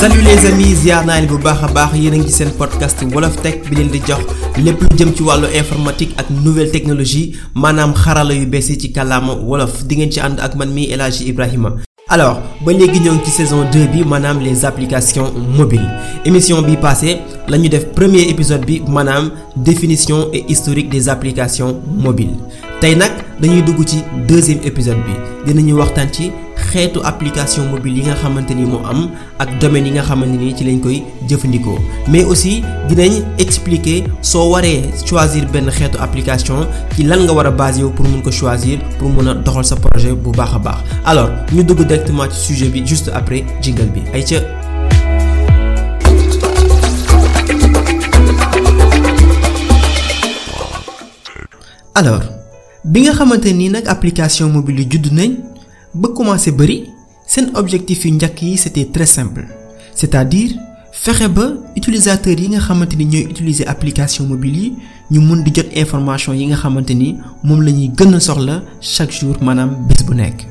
salut 0.00 0.22
les 0.24 0.46
amis 0.48 0.74
ziar 0.80 1.04
naa 1.04 1.18
leen 1.20 1.26
bu 1.28 1.36
baax 1.44 1.58
a 1.62 1.68
baax 1.76 1.90
yéen 2.00 2.14
a 2.14 2.18
ngi 2.18 2.44
podcast 2.58 2.96
wolof 3.14 3.34
tech 3.42 3.56
bi 3.68 3.76
leen 3.76 3.90
di 3.92 4.00
jox 4.08 4.22
lépp 4.64 4.80
lu 4.80 4.88
jëm 4.96 5.10
ci 5.14 5.22
wàllu 5.22 5.46
informatique 5.60 6.14
ak 6.16 6.30
nouvelle 6.30 6.70
technologie 6.72 7.36
maanaam 7.54 7.92
xarala 7.92 8.32
yu 8.32 8.46
bees 8.46 8.70
ci 8.80 8.92
kàllaama 8.92 9.34
wolof. 9.34 9.84
Di 9.84 9.96
ngeen 9.96 10.10
ci 10.10 10.20
ànd 10.20 10.40
ak 10.40 10.54
man 10.56 10.72
Ibrahima. 10.78 11.72
alors 12.08 12.40
ba 12.64 12.72
léegi 12.72 13.00
ñoo 13.00 13.20
ci 13.24 13.30
saison 13.30 13.66
2 13.70 13.88
bi 13.92 14.02
maanaam 14.04 14.40
les 14.40 14.64
applications 14.64 15.32
mobiles. 15.58 15.90
Émission 16.24 16.62
bi 16.62 16.78
passé 16.78 17.18
la 17.48 17.58
ñu 17.58 17.68
def 17.68 17.84
premier 17.92 18.22
épisode 18.30 18.64
bi 18.64 18.80
maanaam 18.88 19.30
définition 19.56 20.30
et 20.32 20.44
historique 20.48 20.88
des 20.88 21.10
applications 21.10 21.76
mobiles. 22.02 22.36
Tey 22.80 22.96
nag 22.96 23.12
dañuy 23.38 23.60
dugg 23.62 23.86
ci 23.86 24.02
deuxième 24.26 24.60
épisode 24.64 24.96
bi. 25.04 25.12
Dinañu 25.46 25.74
waxtaan 25.74 26.08
ci 26.10 26.32
xeetu 26.72 27.00
application 27.04 27.66
mobile 27.70 27.96
yi 27.98 28.02
nga 28.06 28.14
xamante 28.14 28.54
ni 28.54 28.64
moo 28.66 28.80
am 28.86 29.10
ak 29.38 29.58
domaine 29.60 29.86
yi 29.86 29.92
nga 29.92 30.02
xamante 30.02 30.36
ni 30.38 30.54
ci 30.56 30.64
lañ 30.64 30.80
koy 30.80 31.02
jëfandikoo. 31.28 31.78
Mais 32.08 32.24
aussi 32.24 32.62
dinañ 32.88 33.22
expliquer 33.38 34.04
soo 34.22 34.50
waree 34.52 34.82
choisir 35.04 35.46
benn 35.52 35.70
xeetu 35.70 35.98
application 36.00 36.66
ci 36.94 37.02
lan 37.04 37.24
nga 37.24 37.32
war 37.32 37.46
a 37.46 37.50
basé 37.50 37.82
pour 37.96 38.06
mun 38.06 38.22
ko 38.22 38.30
choisir 38.30 38.78
pour 38.98 39.10
mun 39.10 39.26
a 39.28 39.34
doxal 39.34 39.64
sa 39.64 39.76
projet 39.76 40.12
bu 40.12 40.30
baax 40.30 40.54
a 40.54 40.58
baax. 40.58 40.78
Alors 41.04 41.30
ñu 41.52 41.64
dugg 41.64 41.82
directement 41.86 42.30
ci 42.30 42.40
sujet 42.54 42.68
bi 42.68 42.86
juste 42.86 43.10
après 43.14 43.44
jingle 43.60 43.90
bi. 43.94 44.00
Ay 44.14 44.24
ca 44.24 44.36
alors 51.94 52.22
bi 52.84 53.02
nga 53.04 53.12
xamante 53.12 53.52
ni 53.52 53.68
nag 53.68 53.84
application 53.88 54.48
mobile 54.48 54.80
yi 54.80 54.86
judd 54.90 55.12
nañ 55.12 55.49
ba 55.94 56.08
commencé 56.14 56.50
bëri 56.52 56.90
seen 57.26 57.50
objectif 57.54 58.04
yu 58.04 58.12
njëkk 58.12 58.92
très 58.92 59.06
simple 59.06 59.46
c'est-à-dire 59.94 60.52
fexe 60.92 61.28
ba 61.28 61.52
utilisateurs 61.76 62.38
yi 62.40 62.48
nga 62.48 62.58
xamante 62.60 62.94
ni 62.96 63.04
ñooy 63.06 63.26
utiliser 63.30 63.66
application 63.66 64.26
mobile 64.26 64.56
yi 64.58 64.72
ñu 65.10 65.20
mun 65.20 65.42
di 65.42 65.50
jot 65.54 65.66
information 65.74 66.32
yi 66.34 66.46
nga 66.46 66.56
xamante 66.56 66.90
ni 66.94 67.16
chaque 68.80 69.12
jour 69.12 69.36
maanaam 69.42 69.70
bés 69.88 70.04
bu 70.06 70.14
nekk. 70.14 70.46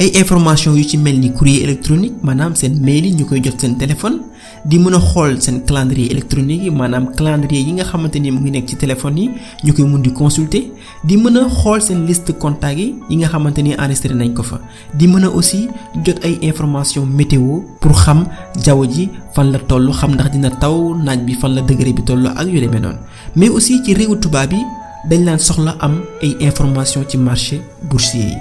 ay 0.00 0.10
information 0.14 0.74
yu 0.76 0.84
ci 0.84 0.96
ni 1.18 1.32
courrier 1.32 1.62
électronique 1.64 2.14
maanaam 2.22 2.54
seen 2.54 2.80
mail 2.80 3.04
yi 3.06 3.14
ñu 3.14 3.24
koy 3.26 3.40
téléphone 3.76 4.20
di 4.64 4.78
mën 4.78 4.94
a 4.94 4.98
xool 5.00 5.40
seen 5.40 5.62
calendrier 5.64 6.10
électronique 6.10 6.62
yi 6.64 6.70
maanaam 6.70 7.14
calendrier 7.16 7.62
yi 7.66 7.72
nga 7.72 7.84
xamante 7.84 8.16
ni 8.20 8.30
mu 8.30 8.40
ngi 8.40 8.50
nekk 8.50 8.68
ci 8.68 8.76
téléphone 8.76 9.18
yi 9.18 9.30
ñu 9.64 9.72
koy 9.72 9.84
mun 9.84 10.00
di 10.02 10.12
consulter 10.12 10.62
di 11.04 11.16
mën 11.16 11.36
a 11.36 11.48
xool 11.48 11.80
seen 11.82 12.06
liste 12.06 12.32
contact 12.38 12.78
yi 12.78 12.94
yi 13.10 13.16
nga 13.16 13.28
xamante 13.28 13.58
ni 13.62 13.72
enregistré 13.72 14.14
nañ 14.14 14.32
ko 14.34 14.42
fa 14.42 14.60
di 14.94 15.06
mën 15.06 15.24
a 15.24 15.28
aussi 15.28 15.68
jot 16.04 16.18
ay 16.24 16.38
information 16.42 17.06
météo 17.06 17.62
pour 17.80 17.92
xam 17.92 18.26
jaww 18.64 18.84
ji 18.90 19.08
fan 19.34 19.50
la 19.52 19.58
toll 19.58 19.90
xam 19.92 20.12
ndax 20.14 20.30
dina 20.32 20.50
taw 20.50 20.94
naaj 21.04 21.20
bi 21.26 21.34
fan 21.34 21.54
la 21.54 21.62
degré 21.62 21.92
bi 21.92 22.02
toll 22.02 22.26
ak 22.26 22.46
yu 22.48 22.60
demee 22.60 22.96
mais 23.36 23.48
aussi 23.48 23.82
ci 23.84 23.94
réewu 23.94 24.16
tubaab 24.16 24.52
yi 24.52 24.62
dañ 25.08 25.24
laan 25.24 25.38
soxla 25.38 25.76
am 25.80 25.94
ay 26.22 26.34
information 26.40 27.04
ci 27.08 27.16
marché 27.16 27.60
boursier 27.88 28.36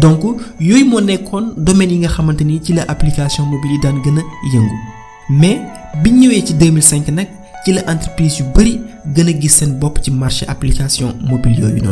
donc 0.00 0.22
yooyu 0.60 0.84
moo 0.86 1.00
nekkoon 1.00 1.54
domaine 1.56 1.92
yi 1.92 1.98
nga 1.98 2.08
xamante 2.08 2.42
ni 2.44 2.60
ci 2.64 2.72
la 2.72 2.82
application 2.88 3.44
mobile 3.44 3.72
yi 3.74 3.80
daan 3.82 4.00
gën 4.04 4.18
a 4.18 4.22
yëngu. 4.54 4.91
Mais 5.40 5.60
biñ 6.02 6.14
ñëwee 6.20 6.44
ci 6.46 6.54
2005 6.54 7.08
nag 7.10 7.28
ci 7.64 7.72
la 7.72 7.82
entreprise 7.90 8.38
yu 8.40 8.44
bari 8.54 8.80
gën 9.14 9.28
a 9.28 9.32
gis 9.40 9.48
seen 9.58 9.78
bopp 9.78 9.98
marché 10.10 10.44
application 10.46 11.14
mobile 11.30 11.58
yooyu 11.60 11.82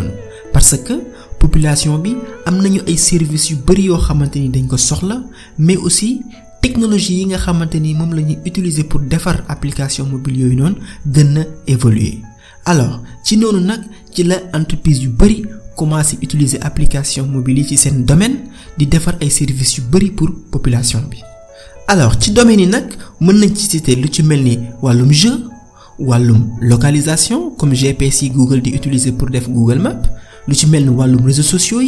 parce 0.52 0.76
que 0.84 0.92
population 1.38 1.98
bi 1.98 2.16
am 2.44 2.60
nañu 2.60 2.80
ay 2.86 2.96
services 2.98 3.50
yu 3.50 3.56
bari 3.66 3.84
yoo 3.84 3.96
xamante 3.98 4.36
ni 4.38 4.48
dañ 4.50 4.66
mais 5.58 5.76
aussi 5.76 6.20
technologie 6.60 7.14
yi 7.20 7.26
nga 7.26 7.38
xamante 7.38 7.76
ni 7.80 7.94
la 7.94 8.04
ñuy 8.20 8.38
utiliser 8.46 8.84
pour 8.84 9.00
defar 9.00 9.42
application 9.48 10.04
mobile 10.06 10.38
yooyu 10.40 10.56
noonu 10.56 10.76
gën 11.10 11.38
a 11.38 11.44
évoluer. 11.66 12.18
Alors 12.66 13.02
ci 13.24 13.36
noonu 13.38 13.60
nag 13.64 13.80
ci 14.12 14.22
la 14.24 14.36
entreprise 14.52 15.02
yu 15.02 15.08
bari 15.08 15.44
commencé 15.76 16.18
utiliser 16.20 16.58
application 16.60 17.26
mobile 17.26 17.60
yi 17.60 17.64
ci 17.68 17.76
seen 17.78 18.04
domaine 18.04 18.36
di 18.76 18.86
defar 18.86 19.16
ay 19.22 19.30
services 19.30 19.78
yu 19.78 19.82
bari 19.90 20.10
pour 20.10 20.28
population 20.50 21.00
bi 21.10 21.18
alors 21.90 22.14
ci 22.22 22.30
domaine 22.30 22.60
yi 22.62 22.66
nag 22.70 22.84
mën 23.20 23.34
nañ 23.40 23.50
ci 23.58 23.66
citer 23.68 23.96
lu 23.96 24.06
ci 24.14 24.22
mel 24.22 24.44
ni 24.44 24.54
wàllum 24.80 25.10
jeu 25.12 25.32
localisation 26.60 27.50
comme 27.58 27.74
GPS 27.74 28.22
yi 28.22 28.30
Google 28.30 28.60
di 28.62 28.70
utiliser 28.76 29.10
pour 29.10 29.28
def 29.28 29.48
Google 29.50 29.80
Maps 29.80 30.06
lu 30.46 30.54
ci 30.54 30.68
mel 30.68 30.84
ni 30.84 30.90
wàllum 30.90 31.26
réseaux 31.26 31.42
sociaux 31.42 31.80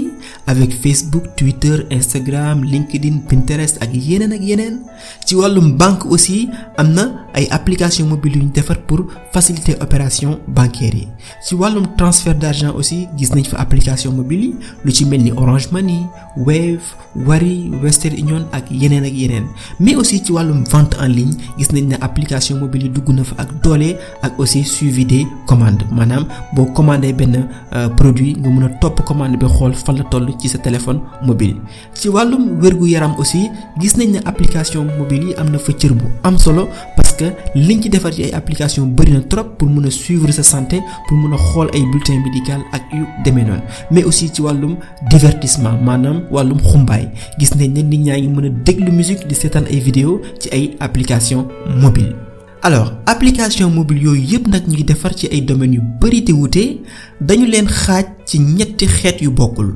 avec 0.49 0.75
Facebook 0.83 1.23
Twitter 1.37 1.87
Instagram 1.93 2.65
LinkedIn 2.65 3.19
Pinterest 3.29 3.79
ak 3.81 3.91
yeneen 3.95 4.33
ak 4.33 4.43
yeneen. 4.43 4.81
Ci 5.25 5.37
banque 5.79 6.05
aussi 6.07 6.49
am 6.77 6.93
ay 7.35 7.47
application 7.51 8.07
mobile 8.09 8.37
yu 8.37 8.43
ñu 8.45 8.51
defar 8.55 8.79
pour 8.87 9.07
faciliter 9.33 9.77
opération 9.81 10.39
bancaire 10.49 10.95
yi. 10.95 11.09
Ci 11.47 11.55
wàllum 11.55 11.87
transfert 11.97 12.35
d'argent 12.39 12.75
aussi 12.77 13.09
gis 13.17 13.31
nañ 13.35 13.45
fa 13.45 13.59
application 13.59 14.13
mobile 14.13 14.43
yi 14.45 14.55
lu 14.85 14.93
ci 14.93 15.05
mel 15.05 15.23
ni 15.23 15.33
Orange 15.33 15.69
Money 15.73 16.07
Wave 16.37 16.83
Wari 17.17 17.71
Western 17.83 18.15
Union 18.19 18.45
ak 18.53 18.71
yeneen 18.71 19.05
ak 19.05 19.13
yeneen. 19.13 19.45
Mais 19.81 19.95
aussi 19.97 20.23
ci 20.25 20.33
wàllum 20.33 20.65
vente 20.65 20.97
en 21.01 21.09
ligne 21.09 21.35
gis 21.59 21.73
nañ 21.73 21.89
ne 21.89 21.97
application 22.01 22.59
mobile 22.59 22.85
yi 22.85 22.89
dugg 22.91 23.09
na 23.09 23.25
fa 23.25 23.35
ak 23.39 23.63
doole 23.63 23.97
ak 24.23 24.39
aussi 24.39 24.65
suivi 24.65 25.05
des 25.05 25.27
commandes. 25.47 25.85
Maanaam 25.91 26.27
boo 26.55 26.67
commandé 26.67 27.13
benn 27.13 27.49
produit 27.97 28.37
nga 28.39 28.49
mën 28.51 28.65
a 28.65 28.69
topp 28.81 29.03
commande 29.05 29.37
bi 29.39 29.47
xool 29.47 29.75
fan 29.75 29.97
la 29.97 30.05
toll 30.05 30.29
ci 30.39 30.49
sa 30.49 30.59
téléphone 30.59 31.01
mobile. 31.23 31.57
Ci 31.95 32.09
wàllum 32.09 32.61
wérgu 32.61 32.87
yaram 32.89 33.15
aussi 33.19 33.49
gis 33.81 33.97
nañ 33.97 34.11
ne 34.13 34.19
application 34.25 34.85
mobile 34.99 35.29
yi 35.29 35.35
am 35.37 35.51
na 35.51 35.59
fa 35.59 35.73
cër 35.73 35.93
bu 35.95 36.05
am 36.25 36.39
solo 36.39 36.69
parce 36.97 37.13
que 37.17 37.22
liñ 37.55 37.81
ci 37.83 37.89
defar 37.89 38.13
ci 38.13 38.33
application 38.33 38.87
bari 38.87 39.13
na 39.13 39.21
trop 39.21 39.45
pour 39.59 39.69
mën 39.69 39.87
a 39.87 39.91
suivre 39.91 40.31
sa 40.33 40.43
santé 40.43 40.81
pour 41.09 41.17
mën 41.19 41.35
a 41.35 41.39
xool 41.39 41.69
bulletin 41.91 42.21
médical 42.25 42.61
ak 42.73 42.83
yu 42.93 43.05
demee 43.25 43.45
noonu. 43.45 43.61
Mais 43.91 44.05
aussi 44.05 44.29
ci 44.33 44.41
wàllum 44.43 44.77
divertissement 45.11 45.79
maanaam 45.83 46.23
wàllum 46.31 46.59
xumbaay. 46.61 47.09
Gis 47.39 47.55
nañ 47.57 47.73
ne 47.73 47.83
nit 47.83 47.99
ñaa 47.99 48.19
ngi 48.19 48.29
mën 48.29 48.47
a 48.47 48.49
déglu 48.65 48.91
musique 48.93 49.27
di 49.27 49.35
seetaan 49.35 49.65
ay 49.71 49.79
vidéo 49.81 50.21
ci 50.41 50.49
ay 50.53 50.77
application 50.81 51.47
mobile. 51.81 52.15
Alors 52.63 52.93
application 53.07 53.71
mobile 53.71 54.03
yooyu 54.03 54.23
yëpp 54.33 54.47
nag 54.49 54.67
ñu 54.69 54.75
ngi 54.75 54.85
defar 54.85 55.15
ci 55.15 55.27
ay 55.33 55.41
domaines 55.43 55.75
yu 55.77 55.83
bari 56.01 56.25
te 56.25 56.33
wuute. 56.33 56.81
Dañu 57.21 57.47
leen 57.47 57.67
xaaj 57.67 58.05
ci 58.27 58.39
ñetti 58.39 58.87
xeet 58.87 59.21
yu 59.23 59.31
bokkul. 59.31 59.75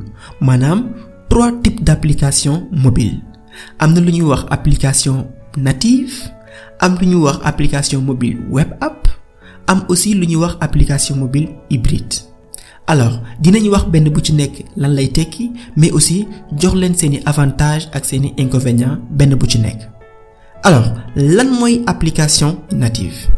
Trois 1.28 1.53
types 1.63 1.83
d'application 1.83 2.69
mobile. 2.73 3.21
Am 3.78 3.93
na 3.93 4.01
lu 4.01 4.11
ñuy 4.13 4.23
wax 4.31 4.45
application 4.51 5.27
native 5.57 6.13
am 6.81 6.97
lu 7.00 7.17
wax 7.25 7.39
application 7.44 8.00
mobile 8.03 8.39
web 8.50 8.69
app 8.81 9.09
am 9.67 9.84
aussi 9.89 10.15
lu 10.15 10.27
ñuy 10.27 10.37
wax 10.37 10.56
application 10.61 11.17
mobile 11.19 11.49
hybride. 11.71 12.17
Alors 12.87 13.19
dinañu 13.41 13.71
wax 13.71 13.84
benn 13.91 14.09
bu 14.09 14.21
ci 14.22 14.33
nekk 14.33 14.65
lan 14.77 14.95
lay 14.95 15.11
mais 15.77 15.91
aussi 15.91 16.27
jox 16.59 16.75
leen 16.75 16.95
seeni 16.95 17.21
avantages 17.27 17.89
ak 17.93 18.05
seeni 18.05 18.33
inconvénients 18.39 18.99
benn 19.11 19.34
bu 19.34 19.47
ci 19.47 19.59
nekk. 19.59 19.81
Alors 20.62 20.95
lan 21.16 21.49
mooy 21.50 21.83
application 21.87 22.59
native? 22.72 23.28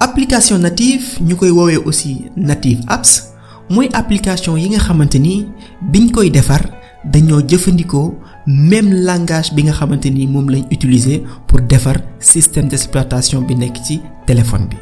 Application 0.00 0.58
native 0.58 1.18
ñu 1.20 1.34
koy 1.36 1.50
woowee 1.50 1.78
aussi 1.84 2.26
native 2.36 2.80
apps 2.86 3.32
mooy 3.70 3.88
application 3.92 4.56
yi 4.56 4.68
nga 4.70 4.78
xamante 4.78 5.18
ni 5.18 5.46
biñ 5.82 6.10
koy 6.12 6.30
defar 6.30 6.62
dañoo 7.04 7.42
jëfandikoo 7.42 8.14
même 8.46 8.92
langage 8.92 9.52
bi 9.54 9.62
nga 9.64 9.72
xamante 9.72 10.06
ni 10.10 10.26
moom 10.26 10.48
lañ 10.50 10.64
utiliser 10.70 11.22
pour 11.46 11.60
defar 11.60 11.96
système 12.20 12.68
d'exploitation 12.68 13.42
bi 13.42 13.54
nekk 13.56 13.76
ci 13.84 14.00
téléphone 14.26 14.66
bi 14.70 14.76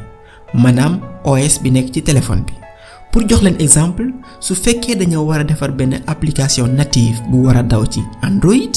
maanaam 0.53 0.99
OS 1.23 1.59
bi 1.63 1.71
nekk 1.71 1.91
ci 1.93 2.01
téléphone 2.03 2.43
bi. 2.45 2.53
Pour 3.15 3.23
jox 3.29 3.41
leen 3.43 3.55
exemple 3.63 4.05
su 4.43 4.55
fekkee 4.55 4.95
dañoo 4.99 5.23
war 5.29 5.39
a 5.39 5.43
defar 5.43 5.71
benn 5.71 5.93
application 6.05 6.67
native 6.75 7.21
bu 7.31 7.45
war 7.45 7.55
a 7.57 7.63
daw 7.63 7.85
ci 7.85 8.01
Android 8.21 8.75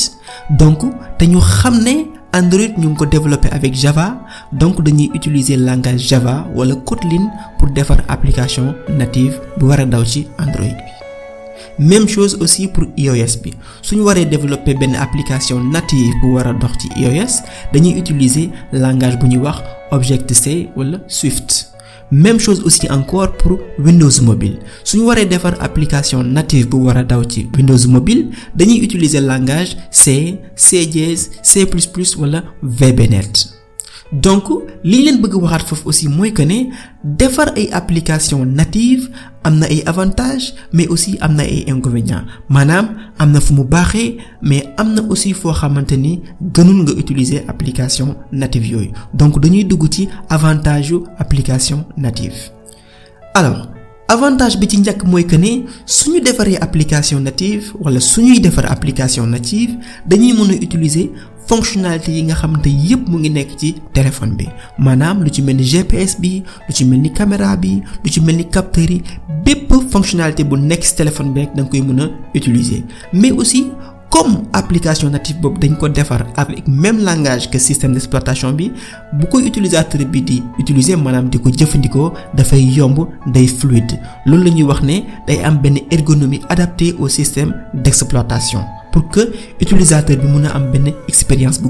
donc 0.61 0.79
te 1.19 1.25
ñu 1.27 1.41
xam 1.41 1.83
ne 1.83 1.95
Android 2.33 2.73
ñu 2.79 2.89
ngi 2.91 2.97
ko 2.97 3.07
développé 3.07 3.49
avec 3.51 3.75
Java 3.75 4.07
donc 4.53 4.81
dañuy 4.83 5.11
utiliser 5.15 5.57
langage 5.57 6.07
Java 6.09 6.47
wala 6.55 6.77
Kotlin 6.77 7.25
pour 7.59 7.69
defar 7.71 7.99
application 8.09 8.75
native 8.89 9.41
bu 9.59 9.67
war 9.67 9.81
a 9.81 9.85
daw 9.87 10.05
ci 10.05 10.29
Android 10.39 10.77
bi 10.77 10.98
même 11.79 12.09
chose 12.09 12.37
aussi 12.41 12.69
pour 12.69 12.85
iOS 12.97 13.41
bi. 13.43 13.55
Suñu 13.83 14.03
waree 14.03 14.27
développer 14.27 14.75
benn 14.75 14.95
application 14.95 15.61
native 15.65 16.13
bu 16.23 16.35
war 16.35 16.47
a 16.47 16.53
dox 16.53 16.73
ci 16.79 16.89
iOS 16.97 17.43
dañuy 17.73 17.99
utiliser 17.99 18.51
langage 18.73 19.19
bu 19.19 19.27
Objective-C 19.91 20.69
wala 20.77 20.99
Swift. 21.09 21.73
Même 22.11 22.39
chose 22.41 22.63
aussi 22.65 22.91
encore 22.91 23.33
pour 23.37 23.59
Windows 23.79 24.23
Mobile. 24.23 24.59
Suñu 24.85 25.05
waree 25.07 25.27
defar 25.27 25.55
application 25.61 26.23
native 26.23 26.69
bu 26.69 26.77
war 26.85 26.97
a 26.97 27.05
Windows 27.57 27.87
Mobile 27.87 28.31
dañuy 28.55 28.83
utiliser 28.85 29.21
langage 29.21 29.77
C 29.91 30.39
C 30.57 30.89
C++ 31.43 31.67
wala 32.19 32.45
VBNet 32.63 33.58
donc 34.13 34.49
li 34.85 35.03
leen 35.05 35.21
bëgg 35.21 35.35
waxaat 35.43 35.67
foofu 35.69 35.89
aussi 35.89 36.09
mooy 36.09 36.33
que 36.33 36.43
ne 36.43 36.59
defar 37.05 37.53
ay 37.57 37.69
application 37.73 38.45
native 38.47 39.09
am 39.43 39.59
na 39.59 39.67
ay 39.67 39.83
avantages 39.87 40.55
mais 40.73 40.89
aussi 40.89 41.19
am 41.21 41.35
na 41.35 41.43
ay 41.43 41.65
inconvénients. 41.69 42.25
Maanaam 42.49 42.89
am 43.19 43.31
na 43.33 43.41
fu 43.41 43.53
mu 43.55 43.65
baaxee 43.65 44.17
mais 44.43 44.65
am 44.77 44.95
na 44.95 45.03
aussi 45.09 45.33
foo 45.35 45.53
xamante 45.53 45.97
ni 45.97 46.21
gënul 46.55 46.83
nga 46.85 46.93
utiliser 46.93 47.45
application 47.49 48.17
native 48.33 48.67
yooyu. 48.67 48.91
Donc 49.15 49.39
dañuy 49.41 49.65
dugg 49.65 49.89
ci 49.91 50.09
avantage 50.29 50.91
yu 50.91 51.01
application 51.19 51.85
native. 51.97 52.51
Alors 53.35 53.69
avantage 54.09 54.57
bi 54.59 54.67
ci 54.69 54.79
njëkk 54.81 55.05
mooy 55.05 55.27
que 55.27 55.37
ne 55.37 55.67
suñu 55.85 56.21
defaree 56.21 56.57
application 56.57 57.21
native 57.21 57.73
wala 57.79 58.01
suñuy 58.01 58.41
defar 58.41 58.65
application 58.73 59.27
native 59.27 59.77
dañuy 60.07 60.33
mën 60.33 60.51
a 60.51 60.55
utiliser 60.65 61.11
fonctionnalité 61.49 62.13
yi 62.13 62.23
nga 62.25 62.35
xamante 62.35 62.67
yépp 62.69 63.09
mu 63.09 63.19
ngi 63.19 63.31
nekk 63.31 63.51
ci 63.59 63.75
téléphone 63.95 64.37
bi. 64.37 64.47
Maanaam 64.79 65.25
lu 65.25 65.31
ci 65.31 65.43
mel 65.43 65.57
ni 65.57 65.65
GPS 65.65 66.21
bi 66.21 66.43
lu 66.69 66.73
ci 66.75 66.85
mel 66.85 67.01
ni 67.01 67.11
caméra 67.13 67.57
bi 67.57 67.83
lu 68.05 68.11
ci 68.11 68.21
mel 68.21 68.37
ni 68.37 68.45
capteur 68.49 68.91
yi 68.91 69.03
bépp 69.45 69.73
fonctionnalité 69.91 70.45
bu 70.45 70.57
nekk 70.57 70.83
ci 70.85 70.95
téléphone 70.95 71.33
bi 71.33 71.41
rek 71.41 71.55
da 71.57 71.63
koy 71.65 71.81
mën 71.83 72.01
a 72.03 72.11
utiliser. 72.35 72.85
Mais 73.13 73.31
aussi 73.33 73.67
comme 74.11 74.43
application 74.53 75.11
native 75.11 75.41
boobu 75.41 75.59
dañ 75.61 75.77
ko 75.77 75.89
defar 75.89 76.27
avec 76.37 76.67
même 76.69 77.03
langage 77.05 77.51
que 77.51 77.59
système 77.59 77.93
d'exploitation 77.93 78.53
bi 78.53 78.71
bu 79.15 79.27
koy 79.27 79.47
utilisateur 79.49 80.05
bi 80.07 80.23
di 80.23 80.43
utiliser 80.59 80.97
maanaam 80.97 81.29
di 81.31 81.39
ko 81.39 81.51
jëfandikoo 81.51 82.13
dafay 82.35 82.61
yomb 82.63 83.07
day 83.27 83.47
fluide. 83.47 83.99
Loolu 84.27 84.45
la 84.45 84.51
ñuy 84.51 84.63
wax 84.65 84.83
ne 84.83 85.01
day 85.27 85.43
am 85.45 85.59
benn 85.59 85.79
ergonomie 85.91 86.41
adaptée 86.49 86.95
au 86.99 87.09
système 87.09 87.55
d'exploitation 87.75 88.61
pour 88.93 89.09
que 89.09 89.33
utilisateur 89.61 90.17
bi 90.17 90.27
mën 90.27 90.47
a 90.47 90.61
expérience 91.09 91.61
bu 91.61 91.69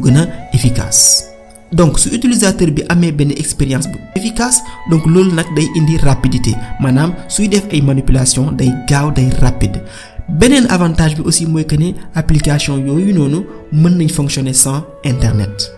efficace. 0.52 1.24
Donc 1.72 1.98
su 1.98 2.08
utilisateur 2.14 2.70
bi 2.72 2.82
amee 2.88 3.12
benn 3.12 3.30
expérience 3.32 3.88
bu 3.88 3.98
efficace 4.16 4.62
donc 4.90 5.04
loolu 5.06 5.32
nag 5.34 5.46
day 5.54 5.66
indi 5.76 5.96
rapidité. 5.98 6.54
Maanaam 6.80 7.12
suy 7.28 7.48
def 7.48 7.64
ay 7.72 7.80
manipulation 7.82 8.52
day 8.52 8.72
gaaw 8.88 9.10
day 9.12 9.28
rapide. 9.40 9.82
Beneen 10.28 10.66
avantage 10.70 11.14
bi 11.16 11.22
aussi 11.24 11.46
mooy 11.46 11.64
que 11.66 11.76
ne 11.76 11.92
application 12.14 12.78
yooyu 12.78 13.12
noonu 13.12 13.44
mën 13.72 13.90
nañ 13.96 14.08
fonctionner 14.08 14.54
sans 14.54 14.84
internet. 15.04 15.72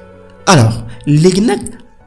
Alors 0.46 0.84
léegi 1.06 1.40
nag 1.40 1.58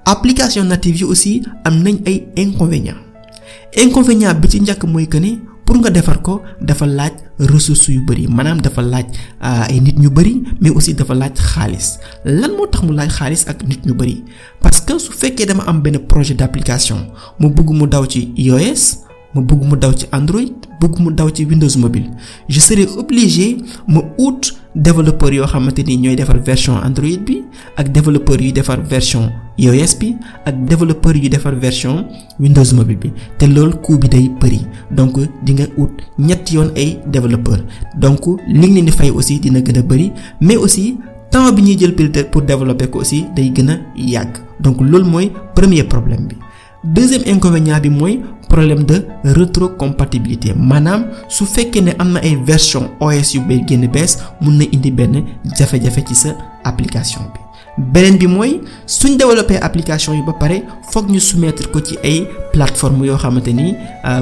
application 0.05 0.63
native 0.63 1.03
aussi 1.05 1.43
am 1.65 1.83
nañ 1.83 1.97
ay 2.05 2.27
inconvénient 2.37 4.33
bi 4.39 4.47
ci 4.49 4.61
njëkk 4.61 4.83
mooy 4.85 5.07
que 5.07 5.17
pour 5.65 5.77
nga 5.79 5.89
defar 5.89 6.21
ko 6.21 6.41
dafa 6.61 6.85
laaj 6.85 7.13
ressources 7.39 7.87
yu 7.89 8.01
bari 8.05 8.27
maanaam 8.27 8.61
dafa 8.61 8.81
laaj 8.81 9.05
ay 9.41 9.79
nit 9.79 9.97
ñu 9.99 10.09
bari 10.09 10.43
mais 10.61 10.69
aussi 10.71 10.93
dafa 10.93 11.13
laaj 11.15 11.33
xaalis. 11.39 11.97
Lan 12.25 12.51
moo 12.57 12.67
tax 12.67 12.83
mu 12.83 12.91
laaj 12.93 13.09
xaalis 13.11 13.47
ak 13.47 13.63
nit 13.67 13.85
ñu 13.85 13.93
bari 13.93 14.23
parce 14.61 14.81
que 14.81 14.99
su 14.99 15.11
fekkee 15.11 15.45
dama 15.45 15.63
am 15.67 15.81
benn 15.81 15.99
projet 16.07 16.35
d'application 16.35 17.07
mu 17.39 17.49
bëgg 17.49 17.69
mu 17.71 17.87
daw 17.87 18.05
ci 18.05 18.31
iOS 18.35 19.03
ma 19.33 19.41
bëgg 19.41 19.61
mu 19.69 19.75
daw 19.75 19.93
ci 19.93 20.05
Android 20.11 20.53
bëgg 20.79 20.99
mu 20.99 21.11
daw 21.11 21.29
ci 21.29 21.45
Windows 21.45 21.75
Mobile 21.77 22.09
je 22.47 22.59
serai 22.59 22.87
obligé 22.97 23.57
ma 23.87 24.01
ut 24.19 24.41
développeurs 24.75 25.33
yoo 25.33 25.45
xamante 25.45 25.83
ni 25.85 25.97
ñooy 25.97 26.15
defar 26.15 26.39
version 26.41 26.75
Android 26.77 27.19
bi 27.25 27.43
ak 27.77 27.91
développeurs 27.91 28.41
yuy 28.41 28.51
defar 28.51 28.79
version 28.81 29.29
iOS 29.57 29.97
bi 29.99 30.15
ak 30.45 30.55
développeurs 30.65 31.17
yu 31.17 31.29
defar 31.29 31.53
version 31.55 32.05
Windows 32.39 32.73
Mobile 32.73 32.97
bi. 32.97 33.11
Te 33.37 33.45
loolu 33.45 33.75
coût 33.81 33.97
bi 33.97 34.07
day 34.09 34.29
bëri. 34.41 34.61
Donc 34.91 35.17
di 35.43 35.53
nga 35.53 35.63
ut 35.77 35.91
ñetti 36.19 36.55
yoon 36.55 36.71
ay 36.75 36.99
développeur 37.07 37.59
donc 37.95 38.25
li 38.47 38.59
nga 38.59 38.67
leen 38.67 38.85
di 38.85 38.91
fay 38.91 39.09
aussi 39.11 39.39
dina 39.39 39.61
gën 39.61 39.77
a 39.77 39.81
bëri. 39.81 40.11
Mais 40.41 40.55
aussi 40.57 40.97
temps 41.31 41.51
bi 41.53 41.61
ñuy 41.61 41.77
jël 41.77 41.93
pour 42.31 42.41
développer 42.41 42.87
ko 42.89 42.99
aussi 42.99 43.25
day 43.35 43.51
gën 43.55 43.69
a 43.69 43.77
yàgg. 43.95 44.37
Donc 44.59 44.81
loolu 44.81 45.05
mooy 45.05 45.31
premier 45.55 45.83
problème 45.83 46.27
bi. 46.27 46.35
Deuxième 46.83 47.23
inconvénient 47.27 47.79
bi 47.79 47.89
mooy 47.89 48.21
problème 48.49 48.83
de 48.83 49.05
rétrocompatibilité. 49.23 50.53
Maanaam 50.55 51.05
su 51.27 51.45
fekkee 51.45 51.81
ne 51.81 51.91
am 51.99 52.11
na 52.13 52.19
ay 52.19 52.35
version 52.45 52.89
OS 52.99 53.33
yu 53.33 53.41
bay 53.41 53.63
génn 53.67 53.87
bees 53.87 54.17
mun 54.41 54.57
na 54.59 54.65
indi 54.71 54.91
benn 54.91 55.23
jafe-jafe 55.57 56.03
ci 56.07 56.15
sa 56.15 56.29
application 56.63 57.21
bi. 57.33 57.39
Beneen 57.77 58.17
bi 58.17 58.27
mooy 58.27 58.61
suñ 58.85 59.17
développé 59.17 59.57
application 59.57 60.13
yi 60.13 60.21
ba 60.27 60.33
pare 60.33 60.61
foog 60.91 61.09
ñu 61.09 61.19
soumettre 61.19 61.71
ko 61.71 61.79
ci 61.81 61.97
ay 62.03 62.27
plateforme 62.51 63.05
yoo 63.07 63.17
xamante 63.17 63.47
ni 63.53 63.73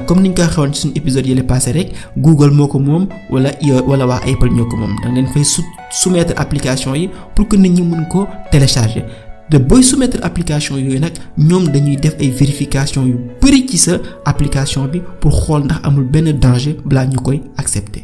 comme 0.08 0.22
ni 0.22 0.30
ñu 0.30 0.36
ko 0.36 0.44
xewoon 0.48 0.74
ci 0.74 0.81
suñu 0.81 0.94
épisode 0.96 1.28
yële 1.28 1.44
passé 1.44 1.72
rek 1.74 1.92
Google 2.16 2.52
moo 2.52 2.68
ko 2.68 2.80
moom 2.80 3.08
wala 3.30 3.52
wala 3.88 4.06
waa 4.08 4.22
Apple 4.24 4.52
ñoo 4.56 4.69
ko 4.69 4.78
moom. 4.78 4.96
Da 5.04 5.10
ngeen 5.10 5.28
fay 5.34 5.44
soumettre 5.92 6.34
application 6.38 6.96
yi 6.96 7.10
pour 7.36 7.48
que 7.50 7.58
nit 7.58 7.69
ñi 7.69 7.81
mun 7.81 8.06
ko 8.06 8.28
télécharger. 8.52 9.04
Te 9.51 9.57
booy 9.59 9.83
soumettre 9.83 10.19
application 10.24 10.77
yooyu 10.80 11.00
nag 11.00 11.13
ñoom 11.38 11.68
dañuy 11.74 11.98
def 11.98 12.15
ay 12.19 12.30
vérification 12.31 13.06
yu 13.06 13.18
bari 13.42 13.65
ci 13.68 13.77
sa 13.77 13.98
application 14.25 14.88
bi 14.88 15.01
pour 15.19 15.33
xool 15.44 15.65
ndax 15.65 15.80
amul 15.83 16.06
benn 16.06 16.31
danger 16.39 16.77
balaa 16.86 17.06
ñu 17.06 17.18
koy 17.19 17.42
accepter. 17.57 18.03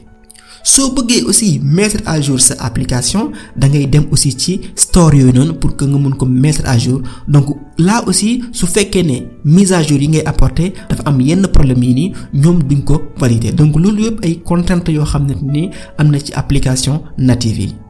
Soo 0.63 0.91
bëggee 0.91 1.23
aussi 1.25 1.61
mettre 1.63 2.01
à 2.05 2.19
jour 2.19 2.41
sa 2.41 2.55
application 2.59 3.31
da 3.55 3.69
ngay 3.69 3.87
dem 3.87 4.05
aussi 4.11 4.33
ci 4.37 4.59
store 4.75 5.15
yooyu 5.15 5.31
noonu 5.31 5.53
pour 5.53 5.77
que 5.77 5.85
nga 5.85 5.97
mun 5.97 6.11
ko 6.17 6.25
mettre 6.25 6.63
à 6.67 6.77
jour. 6.77 7.01
Donc 7.29 7.45
là 7.77 8.03
aussi 8.05 8.43
su 8.51 8.65
fekkee 8.67 9.03
ne 9.03 9.17
mise 9.45 9.71
à 9.71 9.81
jour 9.81 9.97
yi 10.01 10.09
ngay 10.09 10.25
apporter 10.25 10.73
dafa 10.89 11.03
am 11.05 11.21
yenn 11.21 11.47
problème 11.47 11.81
yi 11.83 11.93
nii 11.93 12.13
ñoom 12.33 12.63
duñ 12.63 12.83
ko 12.83 13.01
valider. 13.17 13.53
Donc 13.53 13.77
loolu 13.79 14.03
yëpp 14.03 14.25
ay 14.25 14.41
contraintes 14.43 14.91
yoo 14.93 15.05
xam 15.05 15.25
ne 15.27 15.35
ni 15.41 15.69
am 15.97 16.11
na 16.11 16.19
ci 16.19 16.33
application 16.33 17.01
native 17.17 17.59
yi. 17.61 17.86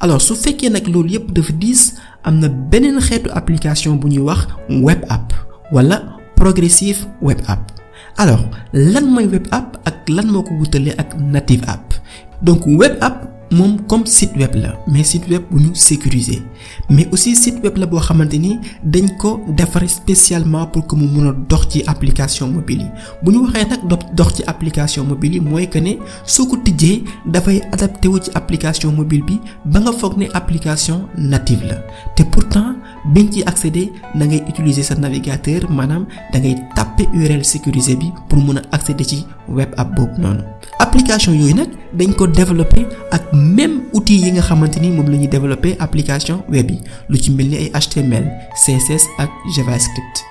Alors 0.00 0.20
su 0.22 0.34
fekkee 0.34 0.70
nag 0.70 0.86
loolu 0.88 1.16
yëpp 1.16 1.32
dafa 1.32 1.52
diis 1.60 1.94
am 2.22 2.38
na 2.40 2.48
beneen 2.48 3.00
xeetu 3.00 3.30
application 3.32 3.96
bu 4.00 4.08
ñuy 4.08 4.24
wax 4.24 4.46
web 4.82 5.04
app 5.08 5.32
wala 5.72 6.02
progressive 6.36 7.06
web 7.22 7.40
app. 7.48 7.72
Alors 8.16 8.44
lan 8.72 9.06
mooy 9.12 9.26
web 9.28 9.46
app 9.52 9.76
ak 9.84 10.08
lan 10.08 10.26
moo 10.32 10.42
ko 10.42 10.54
wutalee 10.60 10.94
ak 10.98 11.16
native 11.20 11.64
app? 11.68 11.94
Donc 12.42 12.64
web 12.66 12.96
app 13.00 13.28
moom 13.50 13.80
comme 13.86 14.06
site 14.06 14.36
web 14.36 14.54
la 14.54 14.74
mais 14.86 15.04
site 15.04 15.28
web 15.30 15.42
bu 15.50 15.60
ñu 15.62 15.70
sécuriser. 15.74 16.42
Mais 16.90 17.08
aussi 17.12 17.34
site 17.36 17.62
web 17.62 17.76
la 17.76 17.86
boo 17.86 17.98
xamante 18.00 18.34
ni 18.38 18.58
dañ 18.82 19.06
ko 19.18 19.40
spécialement 19.86 20.66
pour 20.66 20.86
que 20.86 20.96
mu 20.96 21.06
mun 21.06 21.28
a 21.30 21.90
application 21.90 22.48
mobile 22.48 22.80
yi. 22.82 22.86
Bu 23.22 23.32
ñu 23.32 23.38
waxee 23.46 23.66
nag 23.68 23.80
dox 24.14 24.34
ci 24.36 24.42
application 24.46 25.04
mobile 25.04 25.34
yi 25.34 25.40
mooy 25.40 25.68
que 25.68 25.78
ne 25.78 25.96
soo 26.24 26.46
ko 26.46 26.56
tijjee 26.56 27.04
dafay 27.26 27.62
adapté 27.72 28.08
wu 28.08 28.18
ci 28.20 28.30
application 28.34 28.92
mobile 28.92 29.22
bi 29.24 29.40
ba 29.64 29.80
nga 29.80 29.92
foog 29.92 30.14
application 30.34 31.06
native 31.16 31.64
la. 31.66 31.76
Te 32.16 32.22
pourtant 32.24 32.74
biñ 33.12 33.30
ci 33.30 33.42
accéder 33.46 33.92
da 34.14 34.26
ngay 34.26 34.42
utiliser 34.48 34.82
sa 34.82 34.94
navigateur 34.94 35.70
maanaam 35.70 36.06
da 36.32 36.38
ngay 36.38 36.56
tapper 36.74 37.06
URL 37.14 37.44
sécurisé 37.44 37.94
bi 37.96 38.10
pour 38.28 38.38
mun 38.42 38.56
a 38.58 38.62
accéder 38.74 39.04
ci 39.04 39.26
web 39.48 39.70
app 39.76 39.94
boobu 39.96 40.20
noonu. 40.20 40.42
Application 40.78 41.32
yooyu 41.34 41.54
nag 41.54 41.68
dañ 41.96 42.12
ko 42.14 42.26
développer 42.26 42.86
ak 43.10 43.32
même 43.32 43.80
outil 43.92 44.18
yi 44.24 44.32
nga 44.32 44.42
xamante 44.42 44.78
ni 44.80 44.90
moom 44.90 45.08
la 45.10 45.16
ñuy 45.16 45.28
développer 45.28 45.76
application 45.80 46.42
web 46.48 46.70
yi. 46.70 46.80
Lu 47.08 47.18
ci 47.18 47.30
mel 47.30 47.48
ni 47.48 47.56
ay 47.56 47.70
HTML 47.74 48.26
CSS 48.54 49.06
ak 49.18 49.30
JavaScript. 49.56 50.24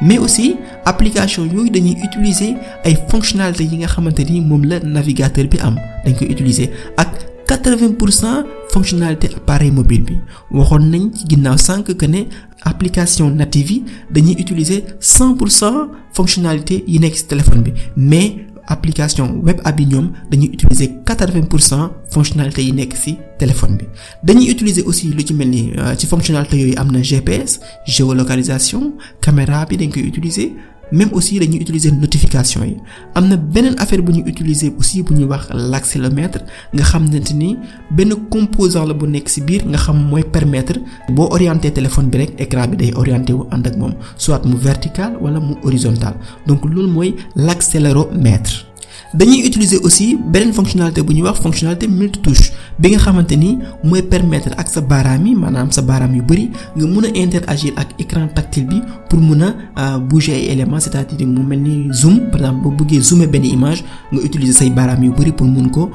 Mais 0.00 0.18
aussi 0.18 0.56
application 0.84 1.44
yooyu 1.46 1.70
dañuy 1.70 1.96
utiliser 2.04 2.54
ay 2.84 2.96
fonctionnalités 3.08 3.64
yi 3.64 3.78
nga 3.78 3.86
xamante 3.88 4.20
ni 4.24 4.40
moom 4.40 4.64
la 4.64 4.80
navigateur 4.80 5.46
bi 5.48 5.58
am. 5.60 5.76
Dañ 6.04 6.14
koy 6.18 6.28
utiliser 6.30 6.70
ak 6.96 7.24
80 7.48 7.94
pour 7.96 8.12
cent 8.12 8.44
fonctionnalité 8.70 9.28
appareil 9.34 9.72
mobile 9.72 10.04
bi. 10.04 10.16
Waxoon 10.50 10.90
nañ 10.90 11.10
ci 11.14 11.24
ginnaaw 11.28 11.56
sànq 11.56 11.94
que 11.96 12.06
ne 12.06 12.24
application 12.62 13.30
native 13.30 13.70
yi 13.70 13.84
dañuy 14.10 14.36
utiliser 14.38 14.84
100 15.00 15.34
pour 15.34 15.50
cent 15.50 15.88
fonctionnalité 16.12 16.84
yi 16.86 16.98
nekk 17.00 17.26
téléphone 17.26 17.62
bi. 17.62 17.72
Mais 17.96 18.46
application 18.68 19.40
web 19.42 19.60
app 19.64 19.80
yi 19.80 19.86
ñoom 19.86 20.12
dañuy 20.30 20.50
utiliser 20.54 20.88
80 21.04 21.42
pour 21.48 21.60
cent 21.60 21.90
fonctionnalité 22.10 22.62
yi 22.64 22.72
nekk 22.72 22.94
ci 22.96 23.16
téléphone 23.38 23.76
bi. 23.76 23.84
Dañuy 24.22 24.50
utiliser 24.50 24.82
aussi 24.84 25.08
lu 25.08 25.22
ci 25.24 25.34
mel 25.34 25.50
ni 25.50 25.72
ci 25.98 26.06
fonctionnalité 26.06 26.58
yooyu 26.60 26.74
am 26.76 26.90
na 26.92 27.00
GPS 27.02 27.60
géolocalisation 27.86 28.92
caméra 29.20 29.64
bi 29.66 29.76
dañ 29.76 29.90
koy 29.90 30.06
utiliser 30.06 30.52
même 30.92 31.10
aussi 31.12 31.38
dañuy 31.38 31.60
utiliser 31.60 31.90
notification 31.92 32.64
yi. 32.64 32.76
Am 33.14 33.28
na 33.28 33.36
beneen 33.36 33.74
affaire 33.78 34.02
bu 34.02 34.12
ñuy 34.12 34.24
utiliser 34.26 34.72
aussi 34.78 35.02
bu 35.02 35.14
ñuy 35.14 35.24
wax 35.24 35.48
l'accéléromètre 35.54 36.40
nga 36.74 36.82
xamante 36.84 37.32
ni 37.34 37.56
benn 37.90 38.14
composant 38.30 38.84
la 38.86 38.94
bu 38.94 39.06
nekk 39.06 39.28
ci 39.28 39.40
biir 39.40 39.66
nga 39.66 39.78
xam 39.78 39.96
mooy 40.08 40.22
permettre 40.24 40.78
boo 41.10 41.28
orienté 41.30 41.70
téléphone 41.72 42.08
bi 42.08 42.18
rek 42.18 42.40
écran 42.40 42.68
bi 42.68 42.76
day 42.76 42.92
orienté 42.94 43.32
wu 43.32 43.44
ànd 43.50 43.66
ak 43.66 43.76
moom 43.76 43.94
soit 44.16 44.44
mu 44.44 44.56
vertical 44.56 45.16
wala 45.20 45.40
mu 45.40 45.54
horizontal. 45.62 46.14
Donc 46.46 46.64
loolu 46.64 46.88
mooy 46.88 47.14
l'accéléromètre 47.36 48.67
dañuy 49.14 49.46
utiliser 49.46 49.78
aussi 49.84 50.16
beneen 50.32 50.52
fonctionnalité 50.52 51.02
bu 51.02 51.12
ñuy 51.14 51.22
wax 51.22 51.40
fonctionnalité 51.40 51.86
multitouche 51.88 52.52
bi 52.78 52.90
nga 52.90 52.98
xamante 52.98 53.32
ni 53.36 53.58
mooy 53.82 54.02
permettre 54.02 54.50
ak 54.56 54.68
sa 54.68 54.80
baaraam 54.80 55.26
yi 55.26 55.34
maanaam 55.34 55.70
sa 55.72 55.80
baaraam 55.82 56.14
yu 56.14 56.22
bari 56.22 56.50
nga 56.76 56.86
mun 56.86 57.04
a 57.04 57.08
interagir 57.18 57.72
ak 57.76 57.88
écran 57.98 58.28
tactile 58.28 58.66
bi 58.66 58.82
pour 59.08 59.18
mun 59.20 59.54
a 59.76 59.98
bouger 59.98 60.34
ay 60.34 60.46
éléments 60.52 60.78
c'est-à-dire 60.80 61.26
mu 61.26 61.42
mel 61.42 61.60
ni 61.62 61.88
zoom 61.92 62.28
par 62.30 62.40
exemple 62.40 62.62
boo 62.62 62.70
bëggee 62.84 63.00
zoomer 63.00 63.26
benn 63.26 63.44
image 63.44 63.82
nga 64.12 64.20
utiliser 64.20 64.52
say 64.52 64.70
baaraam 64.70 65.02
yu 65.02 65.10
bari 65.12 65.32
pour 65.32 65.46
mun 65.46 65.68
ko 65.70 65.90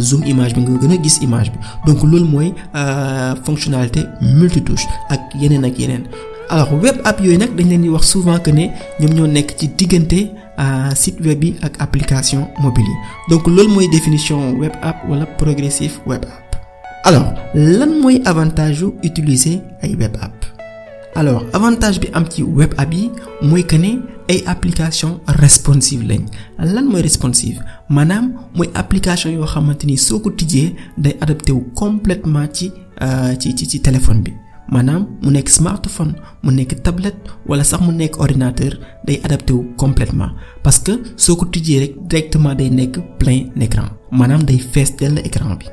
zoom 0.00 0.24
image 0.26 0.54
bi 0.54 0.60
nga 0.62 0.78
gën 0.80 0.92
a 0.98 1.02
gis 1.02 1.18
image 1.22 1.52
bi. 1.52 1.58
Donc 1.86 2.02
loolu 2.02 2.24
mooy 2.24 2.52
fonctionnalité 3.44 4.02
multitouche 4.20 4.86
ak 5.10 5.20
yeneen 5.40 5.64
ak 5.64 5.78
yeneen 5.78 6.04
alors 6.50 6.72
web 6.82 6.96
app 7.04 7.20
yooyu 7.20 7.38
nag 7.38 7.54
dañ 7.56 7.68
leen 7.68 7.82
di 7.82 7.88
wax 7.88 8.06
souvent 8.12 8.38
que 8.38 8.50
ne 8.50 8.68
ñoom 9.00 9.12
ñoo 9.14 9.26
nekk 9.26 9.54
ci 9.58 9.68
diggante 9.68 10.30
site 10.94 11.20
web 11.24 11.44
yi 11.44 11.54
ak 11.62 11.80
application 11.80 12.48
mobile 12.60 12.86
yi. 12.88 12.96
Donc 13.30 13.46
loolu 13.46 13.68
mooy 13.68 13.88
définition 13.88 14.52
web 14.58 14.72
app 14.82 14.96
wala 15.08 15.26
progressive 15.26 15.92
web 16.06 16.24
app. 16.24 16.56
Alors 17.04 17.34
lan 17.54 18.00
mooy 18.02 18.20
avantage 18.24 18.80
yu 18.80 18.92
utiliser 19.04 19.60
ay 19.82 19.94
web 19.96 20.16
app? 20.20 20.44
Alors 21.14 21.44
avantage 21.52 22.00
bi 22.00 22.08
am 22.14 22.24
ci 22.28 22.42
web 22.42 22.74
app 22.78 22.92
yi 22.94 23.10
mooy 23.42 23.64
que 23.64 23.76
ne 23.76 24.00
ay 24.28 24.42
application 24.46 25.20
responsive 25.26 26.02
lañ. 26.06 26.24
Lan 26.58 26.84
mooy 26.86 27.02
responsive? 27.02 27.60
Maanaam 27.88 28.32
mooy 28.54 28.68
application 28.74 29.30
yoo 29.32 29.46
xamante 29.46 29.84
ni 29.86 29.96
soo 29.96 30.18
ko 30.20 30.30
tijjee 30.30 30.74
day 30.96 31.16
adapté 31.20 31.52
wu 31.52 31.62
complètement 31.74 32.48
ci 32.52 32.72
ci 33.38 33.54
ci 33.54 33.66
ci 33.68 33.80
téléphone 33.80 34.22
bi 34.22 34.32
maanaam 34.72 35.06
mu 35.22 35.30
nekk 35.30 35.48
smartphone 35.48 36.12
mu 36.42 36.50
nekk 36.52 36.82
tablette 36.82 37.30
wala 37.48 37.64
sax 37.64 37.80
mu 37.80 37.92
nekk 37.92 38.18
ordinateur 38.20 38.72
day 39.06 39.20
adapté 39.24 39.52
wu 39.52 39.64
complètement. 39.76 40.30
Parce 40.62 40.78
que 40.80 40.92
soo 41.16 41.36
ko 41.36 41.44
tijjee 41.46 41.80
rek 41.80 41.92
directement 42.08 42.54
day 42.54 42.70
nekk 42.70 42.98
plein 43.18 43.40
écran. 43.60 43.88
Maanaam 44.10 44.44
day 44.44 44.58
fees 44.58 44.90
dell 44.98 45.18
écran 45.24 45.56
bi. 45.58 45.66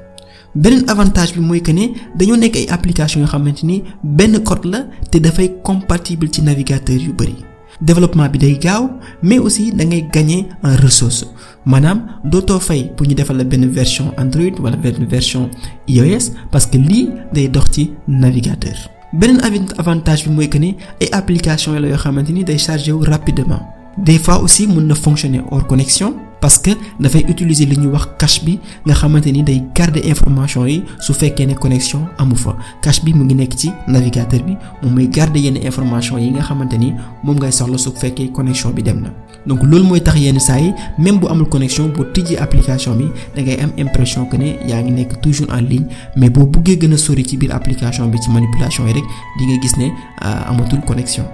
Beneen 0.56 0.88
avantage 0.90 1.34
bi 1.36 1.42
mooy 1.42 1.62
que 1.62 1.72
ne 1.72 1.88
dañoo 2.18 2.38
nekk 2.38 2.56
ay 2.56 2.68
application 2.70 3.22
yoo 3.22 3.28
xamante 3.32 3.64
ni 3.64 3.84
benn 4.04 4.40
code 4.44 4.66
la 4.66 4.86
te 5.12 5.18
dafay 5.20 5.50
compatible 5.64 6.30
ci 6.32 6.42
navigateur 6.42 7.02
yu 7.02 7.14
bari 7.14 7.36
développement 7.82 8.28
bi 8.30 8.40
day 8.40 8.58
gaaw 8.60 8.90
mais 9.24 9.40
aussi 9.40 9.72
da 9.72 9.84
ngay 9.86 10.08
gagner 10.14 10.46
en 10.64 10.76
ressources 10.76 11.26
maanaam 11.66 12.02
dootoo 12.24 12.60
fay 12.60 12.92
pour 12.96 13.08
ñu 13.08 13.16
defal 13.16 13.38
la 13.38 13.44
benn 13.44 13.66
version 13.70 14.14
Android 14.18 14.54
wala 14.60 14.78
benn 14.78 15.06
version 15.06 15.50
iOS 15.88 16.32
parce 16.52 16.66
que 16.68 16.78
lii 16.78 17.10
day 17.34 17.48
dox 17.48 17.66
ci 17.72 17.92
navigateur. 18.08 18.76
beneen 19.14 19.40
avantage 19.78 20.26
bi 20.28 20.32
mooy 20.34 20.50
que 20.50 20.58
ne 20.58 20.74
ay 21.02 21.10
application 21.12 21.74
la 21.74 21.88
yoo 21.88 21.98
xamante 21.98 22.30
ni 22.32 22.44
day 22.44 22.58
rapidement 23.02 23.62
des 23.98 24.20
fois 24.20 24.42
aussi 24.42 24.68
mën 24.68 24.82
na 24.88 24.96
fonctionner 24.96 25.42
hors 25.52 25.66
connexion. 25.68 26.14
Parce 26.46 26.60
que 26.60 26.70
dafay 27.00 27.26
utiliser 27.28 27.66
li 27.66 27.76
ñuy 27.76 27.88
wax 27.96 28.06
cache 28.20 28.44
bi 28.46 28.60
nga 28.86 28.94
xamante 28.94 29.32
ni 29.32 29.42
day 29.42 29.64
garder 29.74 30.06
information 30.06 30.68
yi 30.68 30.84
su 31.00 31.12
fekkee 31.12 31.48
ne 31.48 31.56
connexion 31.56 32.02
amu 32.20 32.36
fa. 32.36 32.56
Cache 32.84 33.02
bi 33.04 33.14
mu 33.16 33.24
ngi 33.26 33.34
nekk 33.34 33.56
ci 33.58 33.72
navigateur 33.88 34.44
bi 34.46 34.54
moom 34.84 34.94
mooy 34.94 35.08
garder 35.10 35.42
yenn 35.42 35.58
information 35.58 36.20
yi 36.20 36.30
nga 36.36 36.44
xamante 36.44 36.78
ni 36.78 36.94
moom 37.24 37.38
ngay 37.40 37.52
soxla 37.52 37.78
su 37.80 37.90
fekkee 37.98 38.30
connexion 38.32 38.70
bi 38.76 38.84
dem 38.84 39.02
na. 39.02 39.10
Donc 39.48 39.64
loolu 39.64 39.86
mooy 39.86 40.02
tax 40.04 40.18
yenn 40.20 40.40
saa 40.40 40.60
yi 40.60 40.72
même 41.00 41.18
bu 41.18 41.28
amul 41.30 41.50
connexion 41.50 41.88
boo 41.90 42.04
tijji 42.14 42.38
application 42.38 42.94
bi 42.96 43.06
da 43.36 43.42
ngay 43.42 43.60
am 43.64 43.72
impression 43.78 44.28
que 44.30 44.38
ne 44.38 44.60
yaa 44.70 44.84
ngi 44.84 44.92
nekk 44.92 45.20
toujours 45.22 45.50
en 45.52 45.62
ligne 45.66 45.88
mais 46.16 46.30
boo 46.30 46.46
buggee 46.46 46.78
gën 46.78 46.94
a 46.94 46.98
sori 46.98 47.26
ci 47.26 47.38
biir 47.38 47.56
application 47.56 48.06
bi 48.12 48.20
ci 48.22 48.30
manipulation 48.30 48.86
yi 48.86 48.94
rek 48.94 49.04
di 49.40 49.46
nga 49.48 49.58
gis 49.62 49.78
ne 49.78 49.90
amatul 50.22 50.82
connexion. 50.86 51.26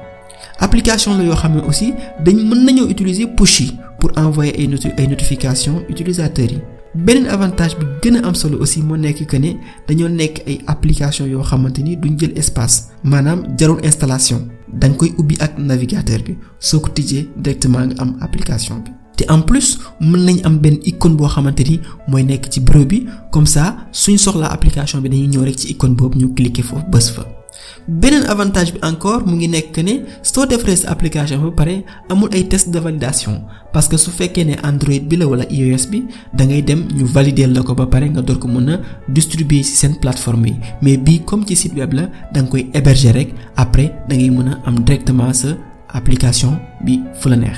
application 0.62 1.18
la 1.18 1.24
yoo 1.24 1.36
xam 1.36 1.56
ne 1.56 1.62
aussi 1.68 1.94
dañ 2.24 2.36
mën 2.50 2.64
nañoo 2.66 2.86
utiliser 2.90 3.28
push 3.36 3.60
yi 3.62 3.78
pour 4.02 4.12
envoyer 4.18 4.54
ay 4.60 4.68
noti 4.68 4.90
ay 4.98 5.08
notifications 5.08 5.78
utilisateurs 5.94 6.52
yi 6.52 6.60
beneen 7.06 7.28
avantage 7.36 7.78
bi 7.80 7.86
gën 8.04 8.18
a 8.18 8.28
am 8.28 8.36
solo 8.36 8.58
aussi 8.60 8.82
moo 8.84 8.98
nekk 8.98 9.26
que 9.30 9.38
ne 9.38 9.52
dañoo 9.88 10.10
nekk 10.10 10.42
ay 10.48 10.58
application 10.68 11.28
yoo 11.30 11.44
xamante 11.44 11.80
ni 11.84 11.96
duñ 11.96 12.18
jël 12.20 12.34
espace 12.36 12.90
maanaam 13.04 13.46
jarul 13.58 13.80
installation 13.84 14.42
da 14.74 14.88
nga 14.90 14.98
koy 14.98 15.12
ubbi 15.18 15.36
ak 15.40 15.58
navigateur 15.58 16.20
bi 16.24 16.36
soo 16.60 16.80
ko 16.80 16.90
tijjee 16.90 17.30
directement 17.38 17.86
nga 17.94 18.02
am 18.02 18.18
application 18.22 18.78
bi. 18.84 18.92
te 19.18 19.24
en 19.30 19.42
plus 19.42 19.78
mën 20.02 20.22
nañ 20.26 20.38
am 20.44 20.58
benn 20.60 20.80
icône 20.84 21.16
boo 21.16 21.28
xamante 21.28 21.64
ni 21.70 21.80
mooy 22.08 22.24
nekk 22.24 22.50
ci 22.52 22.60
bureau 22.60 22.86
bi 22.86 23.06
comme 23.32 23.46
ça 23.48 23.78
suñ 23.92 24.18
soxlaa 24.18 24.52
application 24.52 25.00
bi 25.02 25.10
dañuy 25.10 25.28
ñëw 25.28 25.44
rek 25.46 25.58
ci 25.60 25.68
icône 25.72 25.96
boobu 25.96 26.18
ñu 26.18 26.34
cliquer 26.34 26.64
foofu 26.64 26.86
bës 26.92 27.08
fa. 27.16 27.41
Beneen 27.88 28.26
avantage 28.30 28.74
bi 28.74 28.80
encore 28.84 29.26
mu 29.26 29.36
ngi 29.36 29.48
nekk 29.48 29.78
ne 29.84 29.94
soo 30.22 30.46
defaree 30.46 30.76
sa 30.78 30.90
application 30.92 31.42
ba 31.42 31.52
pare 31.52 31.84
amul 32.10 32.30
ay 32.34 32.48
test 32.48 32.70
de 32.70 32.80
validation 32.80 33.42
parce 33.74 33.88
que 33.88 33.98
su 33.98 34.12
fekkee 34.12 34.46
ne 34.46 34.56
Android 34.64 35.02
bi 35.10 35.18
la 35.18 35.26
wala 35.28 35.46
iOS 35.50 35.88
bi 35.90 36.04
da 36.34 36.46
ngay 36.46 36.62
dem 36.64 36.86
ñu 36.96 37.06
valider 37.06 37.48
la 37.48 37.64
ko 37.64 37.74
ba 37.74 37.86
pare 37.86 38.10
nga 38.10 38.22
door 38.22 38.38
ko 38.40 38.48
mën 38.48 38.70
a 38.70 38.80
distribuer 39.08 39.64
ci 39.64 39.74
seen 39.76 39.96
plateforme 40.00 40.46
yi 40.48 40.56
mais 40.82 40.98
bii 40.98 41.24
comme 41.26 41.46
ci 41.46 41.56
site 41.56 41.76
web 41.78 41.94
la 41.94 42.04
da 42.34 42.42
nga 42.42 42.50
koy 42.50 42.70
héberger 42.74 43.14
rek 43.14 43.34
après 43.56 43.92
da 44.08 44.16
ngay 44.16 44.30
mën 44.30 44.48
a 44.50 44.60
am 44.66 44.84
directement 44.84 45.34
sa 45.34 45.50
application 45.94 46.58
bi 46.86 47.00
fu 47.14 47.30
la 47.30 47.36
neex. 47.36 47.58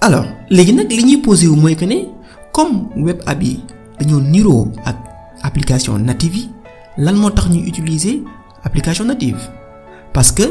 alors 0.00 0.26
léegi 0.50 0.72
nag 0.72 0.90
li 0.90 1.02
ñuy 1.04 1.22
posé 1.22 1.46
wu 1.46 1.56
mooy 1.56 1.76
que 1.76 1.84
ne 1.84 2.04
comme 2.52 2.88
web 2.96 3.22
app 3.26 3.42
yi 3.42 3.60
dañoo 4.00 4.20
niroo 4.20 4.72
ak 4.84 4.96
application 5.42 5.98
native 5.98 6.36
yi 6.36 6.48
lan 6.98 7.14
moo 7.16 7.30
tax 7.30 7.48
ñuy 7.48 7.68
utiliser. 7.68 8.18
Application 8.64 9.04
native. 9.04 9.38
Parce 10.12 10.32
que 10.32 10.42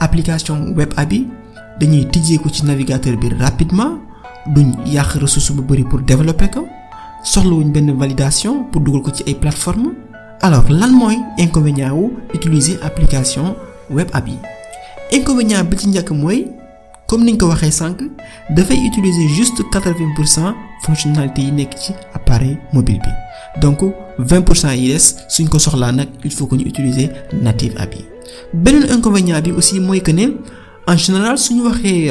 application 0.00 0.72
web 0.76 0.92
yi 1.10 1.28
dañuy 1.80 2.04
tijjeeku 2.10 2.48
ci 2.50 2.64
navigateur 2.66 3.16
bi 3.16 3.28
rapidement 3.38 3.98
duñ 4.46 4.72
yàq 4.86 5.14
ressource 5.20 5.52
bu 5.52 5.62
bari 5.62 5.84
pour 5.84 6.00
développer 6.00 6.48
ko 6.50 6.66
soxlawuñ 7.24 7.72
benn 7.72 7.92
validation 7.96 8.64
pour 8.70 8.80
dugal 8.82 9.02
ko 9.02 9.10
ci 9.12 9.22
ay 9.26 9.34
plateformes 9.34 9.92
alors 10.42 10.64
lan 10.70 10.90
mooy 10.92 11.16
inconvénient 11.38 11.92
wu 11.92 12.12
utiliser 12.34 12.78
application 12.82 13.56
web 13.90 14.08
app 14.12 14.28
yi 14.28 14.38
inconvénient 15.12 15.64
bi 15.64 15.76
ci 15.76 15.88
njëkk 15.88 16.10
mooy 16.10 16.48
comme 17.06 17.24
niñ 17.24 17.36
ko 17.38 17.46
waxee 17.48 17.84
utiliser 18.88 19.28
juste 19.28 19.62
quatre-vingts 19.72 20.14
pour 20.16 20.26
cent 20.28 20.54
fonctionnalité 20.82 21.42
yi 21.42 21.52
nekk 21.52 21.74
appareil 22.14 22.58
mobile 22.72 22.98
bi 22.98 23.10
donc 23.60 23.80
20 24.18 24.42
pour 24.42 24.56
cent 24.56 24.72
yi 24.72 24.88
des 24.92 24.98
suñ 25.28 25.48
ko 25.48 25.58
soxlaa 25.58 25.92
nag 25.92 26.08
il 26.24 26.30
faut 26.32 26.46
que 26.46 26.56
ñu 26.56 26.64
utiliser 26.66 27.10
native 27.42 27.74
app 27.78 27.94
yi 27.94 28.04
beneen 28.54 28.84
inconvénient 28.90 29.40
bi 29.42 29.50
aussi 29.52 29.80
mooy 29.80 30.00
que 30.02 30.10
ne 30.12 30.26
en 30.86 30.96
général 30.96 31.38
suñu 31.38 31.62
waxee 31.62 32.10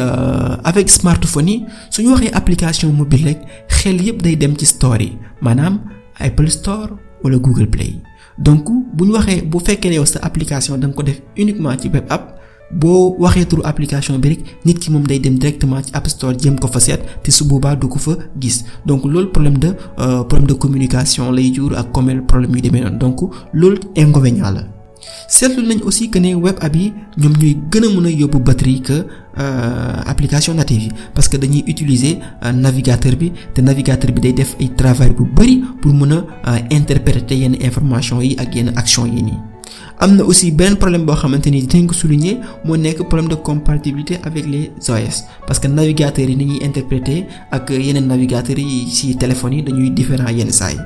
avec 0.64 0.90
smartphone 0.90 1.48
yi 1.50 1.66
suñu 1.90 2.10
waxee 2.12 2.32
application 2.34 2.90
mobile 2.94 3.26
rek 3.26 3.40
xel 3.68 4.02
yépp 4.02 4.22
day 4.22 4.36
dem 4.36 4.56
ci 4.58 4.66
store 4.66 5.02
yi 5.02 5.18
maanaam 5.42 5.80
Apple 6.20 6.50
Store 6.50 6.90
wala 7.24 7.38
Google 7.38 7.68
Play. 7.68 7.96
Donc 8.38 8.66
bu 8.94 9.06
ñu 9.06 9.12
waxee 9.14 9.42
bu 9.44 9.60
fekkee 9.60 9.90
ne 9.90 9.96
yow 9.96 10.06
sa 10.06 10.20
application 10.24 10.78
da 10.78 10.88
nga 10.88 10.96
ko 10.96 11.04
def 11.04 11.22
uniquement 11.38 11.78
ci 11.78 11.90
web 11.90 12.06
app 12.10 12.39
boo 12.72 13.16
waxee 13.20 13.46
turu 13.46 13.62
application 13.66 14.18
bi 14.20 14.30
rek 14.30 14.40
nit 14.66 14.80
ki 14.80 14.92
moom 14.92 15.04
day 15.08 15.20
dem 15.20 15.38
directement 15.40 15.82
ci 15.82 15.92
App 15.94 16.08
Store 16.08 16.36
jéem 16.38 16.60
ko 16.60 16.68
fa 16.68 16.80
seet 16.80 17.02
te 17.24 17.32
su 17.32 17.44
boobaa 17.46 17.76
du 17.76 17.88
ko 17.88 18.00
fa 18.00 18.12
gis. 18.40 18.64
Donc 18.86 19.04
loolu 19.06 19.30
problème 19.32 19.58
de 19.58 19.74
problème 20.28 20.48
de 20.48 20.54
communication 20.54 21.32
lay 21.32 21.54
jur 21.54 21.78
ak 21.78 21.92
comme 21.92 22.22
problème 22.28 22.56
yu 22.56 22.62
demee 22.62 22.82
noonu. 22.82 22.98
Donc 22.98 23.22
loolu 23.54 23.80
inconvénient 23.98 24.52
la. 24.52 24.64
Seetlu 25.30 25.64
nañ 25.66 25.80
aussi 25.84 26.10
que 26.10 26.20
ne 26.20 26.36
web 26.36 26.58
app 26.62 26.76
yi 26.76 26.94
ñoom 27.18 27.34
ñuy 27.38 27.58
gën 27.72 27.84
a 27.86 27.88
mën 27.90 28.06
a 28.06 28.10
yóbbu 28.12 28.40
batterie 28.40 28.82
que 28.82 29.06
application 30.06 30.54
native 30.56 30.82
yi. 30.84 30.92
Parce 31.16 31.28
que 31.30 31.38
dañuy 31.38 31.64
utiliser 31.68 32.18
navigateur 32.54 33.16
bi 33.16 33.32
te 33.54 33.62
navigateur 33.62 34.12
bi 34.12 34.22
day 34.22 34.34
def 34.34 34.56
ay 34.60 34.70
travail 34.76 35.14
bu 35.14 35.24
bari 35.26 35.64
pour 35.82 35.94
mën 35.94 36.12
a 36.44 36.56
interpréter 36.72 37.36
yenn 37.38 37.56
information 37.62 38.22
yi 38.22 38.36
ak 38.38 38.54
yenn 38.56 38.74
action 38.76 39.06
yi 39.06 39.24
nii. 39.24 39.38
Am 40.00 40.20
aussi 40.22 40.52
beneen 40.52 40.76
problème 40.78 41.06
boo 41.06 41.16
xamante 41.16 41.48
ni 41.52 41.62
dinañ 41.62 41.88
ko 41.88 41.94
souligner 41.94 42.38
moo 42.64 42.76
nekk 42.78 43.04
problème 43.10 43.28
de 43.30 43.36
compatibilité 43.36 44.18
avec 44.24 44.46
les 44.48 44.72
OS 44.90 45.26
parce 45.46 45.60
que 45.60 45.68
navigateurs 45.68 46.30
yi 46.30 46.36
ni 46.36 46.46
ñuy 46.46 46.60
interpréter 46.66 47.26
ak 47.52 47.70
yeneen 47.70 48.08
navigateurs 48.08 48.60
yi 48.60 48.88
ci 48.90 49.16
téléphones 49.18 49.54
yi 49.56 49.64
dañuy 49.64 49.90
différent 49.92 50.30
yenn 50.30 50.52
saa 50.52 50.72
yi. 50.72 50.78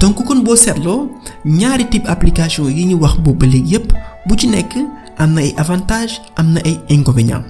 Donc 0.00 0.24
kon 0.24 0.40
boo 0.42 0.56
seetloo 0.56 1.10
ñaari 1.44 1.86
type 1.88 2.06
application 2.08 2.68
yi 2.68 2.84
ñu 2.86 2.94
wax 3.00 3.16
boobu 3.18 3.38
ba 3.38 3.46
léegi 3.46 3.72
yépp 3.74 3.92
bu 4.26 4.34
ci 4.36 4.48
nekk 4.48 4.74
am 5.18 5.34
na 5.34 5.40
ay 5.40 5.54
avantages 5.56 6.20
am 6.36 6.58
ay 6.64 6.76
inconvénients. 6.90 7.44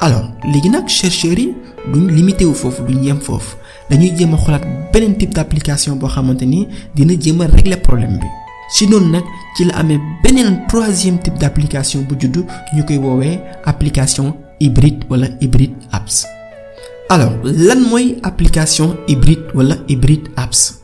Alors 0.00 0.24
léegi 0.44 0.68
nag 0.70 0.88
chercheurs 0.88 1.38
yi 1.38 1.54
duñ 1.92 2.10
limité 2.10 2.44
wu 2.44 2.54
foofu 2.54 2.82
duñ 2.82 3.04
yem 3.04 3.20
foofu. 3.20 3.56
Dañuy 3.90 4.12
jéem 4.16 4.34
a 4.34 4.36
xoolaat 4.36 4.62
beneen 4.92 5.16
type 5.16 5.32
d'application 5.34 5.94
boo 5.96 6.08
xamante 6.08 6.42
ni 6.44 6.66
dina 6.96 7.14
jéem 7.20 7.40
régler 7.42 7.76
problème 7.76 8.18
bi. 8.18 8.26
Ci 8.70 8.86
noonu 8.88 9.10
nag 9.10 9.24
ci 9.56 9.64
la 9.64 9.76
amee 9.78 10.00
beneen 10.22 10.66
troisième 10.68 11.18
type 11.18 11.38
d'application 11.38 12.02
bu 12.02 12.14
juddu 12.18 12.44
ñu 12.74 12.84
koy 12.84 12.96
woowee 12.98 13.38
application 13.64 14.34
hybride 14.60 15.04
wala 15.10 15.28
hybride 15.40 15.74
apps. 15.92 16.26
Alors 17.08 17.32
lan 17.44 17.80
mooy 17.88 18.16
application 18.22 18.96
hybride 19.06 19.46
wala 19.54 19.76
hybride 19.88 20.28
apps? 20.36 20.82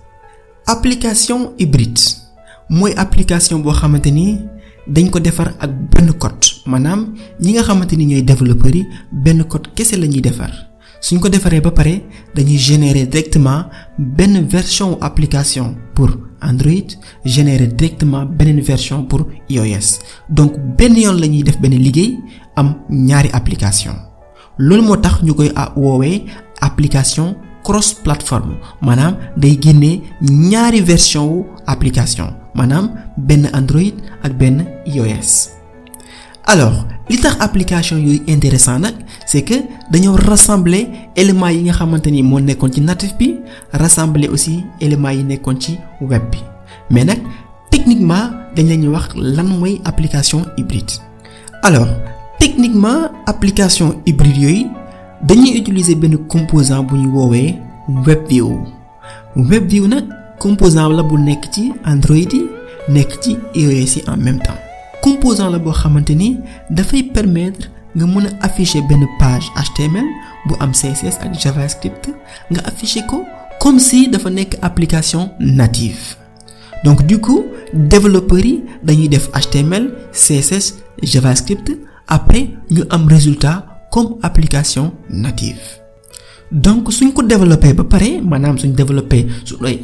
Application 0.66 1.52
hybride 1.58 2.00
mooy 2.70 2.92
application 2.96 3.58
boo 3.58 3.72
xamante 3.72 4.10
ni 4.10 4.38
dañ 4.86 5.10
ko 5.10 5.18
defar 5.20 5.54
ak 5.60 5.70
benn 5.90 6.12
code. 6.18 6.46
Maanaam 6.66 7.14
ñi 7.40 7.52
nga 7.52 7.62
xamante 7.62 7.94
ni 7.96 8.06
ñooy 8.06 8.22
développeurs 8.22 8.74
yi 8.74 8.86
benn 9.12 9.44
code 9.44 9.68
kese 9.74 9.96
la 9.98 10.06
ñuy 10.06 10.20
defar 10.20 10.71
suñ 11.02 11.18
ko 11.20 11.28
defaree 11.28 11.60
ba 11.60 11.70
pare 11.74 11.94
dañuy 12.34 12.58
générer 12.58 13.06
directement 13.06 13.66
benn 13.98 14.46
version 14.46 14.96
application 15.00 15.74
pour 15.94 16.10
Android 16.40 16.88
générer 17.24 17.66
directement 17.66 18.24
beneen 18.24 18.60
version 18.60 19.04
pour 19.04 19.26
iOS 19.50 19.98
donc 20.28 20.52
benn 20.78 20.96
yoon 20.96 21.18
la 21.20 21.26
ñuy 21.26 21.42
def 21.42 21.58
benn 21.60 21.74
liggéey 21.74 22.18
am 22.56 22.74
ñaari 22.90 23.30
application. 23.32 23.94
Loolu 24.58 24.82
moo 24.82 24.96
tax 24.96 25.22
ñu 25.22 25.34
koy 25.34 25.50
woowee 25.76 26.24
application 26.60 27.34
cross 27.64 27.94
plateforme 27.94 28.54
maanaam 28.80 29.16
day 29.36 29.58
génnee 29.60 30.02
ñaari 30.22 30.80
version 30.80 31.24
wu 31.28 31.44
application. 31.66 32.42
Maanaam 32.54 32.92
benn 33.16 33.48
Android 33.56 33.96
ak 34.22 34.36
benn 34.36 34.66
iOS 34.84 35.48
alors 36.44 36.84
li 37.08 37.16
tax 37.16 37.36
application 37.40 37.96
yooyu 38.02 38.20
intéressant 38.28 38.78
nag 38.82 38.94
c'est 39.32 39.40
que 39.44 39.54
dañoo 39.90 40.12
rassembler 40.28 40.88
éléments 41.16 41.48
yi 41.48 41.62
nga 41.62 41.72
xamante 41.72 42.08
ni 42.10 42.22
moo 42.22 42.38
nekkoon 42.38 42.70
ci 42.74 42.80
natif 42.82 43.16
bi 43.16 43.36
rassembler 43.72 44.28
aussi 44.28 44.62
éléments 44.78 45.08
yi 45.16 45.24
nekkoon 45.24 45.56
ci 45.58 45.78
web 46.02 46.20
bi. 46.30 46.36
Mais 46.90 47.02
nag 47.06 47.18
techniquement 47.70 48.28
dañ 48.54 48.68
la 48.68 48.76
ñuy 48.76 48.88
wax 48.88 49.08
application 49.86 50.42
hybride. 50.58 50.92
Alors 51.62 51.88
techniquement 52.38 53.08
application 53.26 53.94
hybride 54.04 54.36
yooyu 54.36 54.66
dañuy 55.22 55.56
utiliser 55.60 55.94
benn 55.94 56.18
composant 56.28 56.82
bu 56.84 56.96
ñu 56.98 57.08
woowee 57.08 57.54
WebView 58.06 58.50
WebView 59.36 59.86
nag 59.88 60.04
composant 60.40 60.90
la 60.90 61.02
bu 61.02 61.16
nekk 61.16 61.48
ci 61.54 61.72
Android 61.86 62.30
yi 62.34 62.42
nekk 62.90 63.18
ci 63.22 63.38
iOS 63.54 63.96
en 64.08 64.18
même 64.18 64.40
temps. 64.40 64.58
Composant 65.02 65.48
la 65.48 65.58
boo 65.58 65.72
xamante 65.72 66.10
ni 66.10 66.36
dafay 66.68 67.02
permettre 67.04 67.70
nga 67.96 68.06
mën 68.06 68.26
afficher 68.40 68.82
benn 68.88 69.04
page 69.20 69.46
HTML 69.56 70.08
bu 70.48 70.54
CSS 70.72 71.16
ak 71.20 71.32
JavaScript 71.38 72.08
nga 72.50 72.60
afficher 72.66 73.04
ko 73.06 73.24
comme 73.60 73.78
si 73.78 74.08
dafa 74.08 74.30
nekk 74.30 74.58
application 74.62 75.30
native. 75.38 76.16
Donc 76.84 77.06
du 77.06 77.18
coup 77.20 77.46
développeurs 77.72 78.44
yi 78.44 78.64
dañuy 78.82 79.08
def 79.08 79.28
HTML 79.32 79.92
CSS 80.12 80.74
JavaScript 81.02 81.70
après 82.08 82.50
ñu 82.70 82.82
am 82.90 83.06
résultat 83.08 83.66
comme 83.90 84.16
application 84.22 84.92
native. 85.10 85.60
Donc 86.50 86.92
suñ 86.92 87.12
ko 87.12 87.22
développé 87.22 87.72
ba 87.72 87.84
pare 87.84 88.20
maanaam 88.20 88.58
suñ 88.58 88.72
développé 88.74 89.26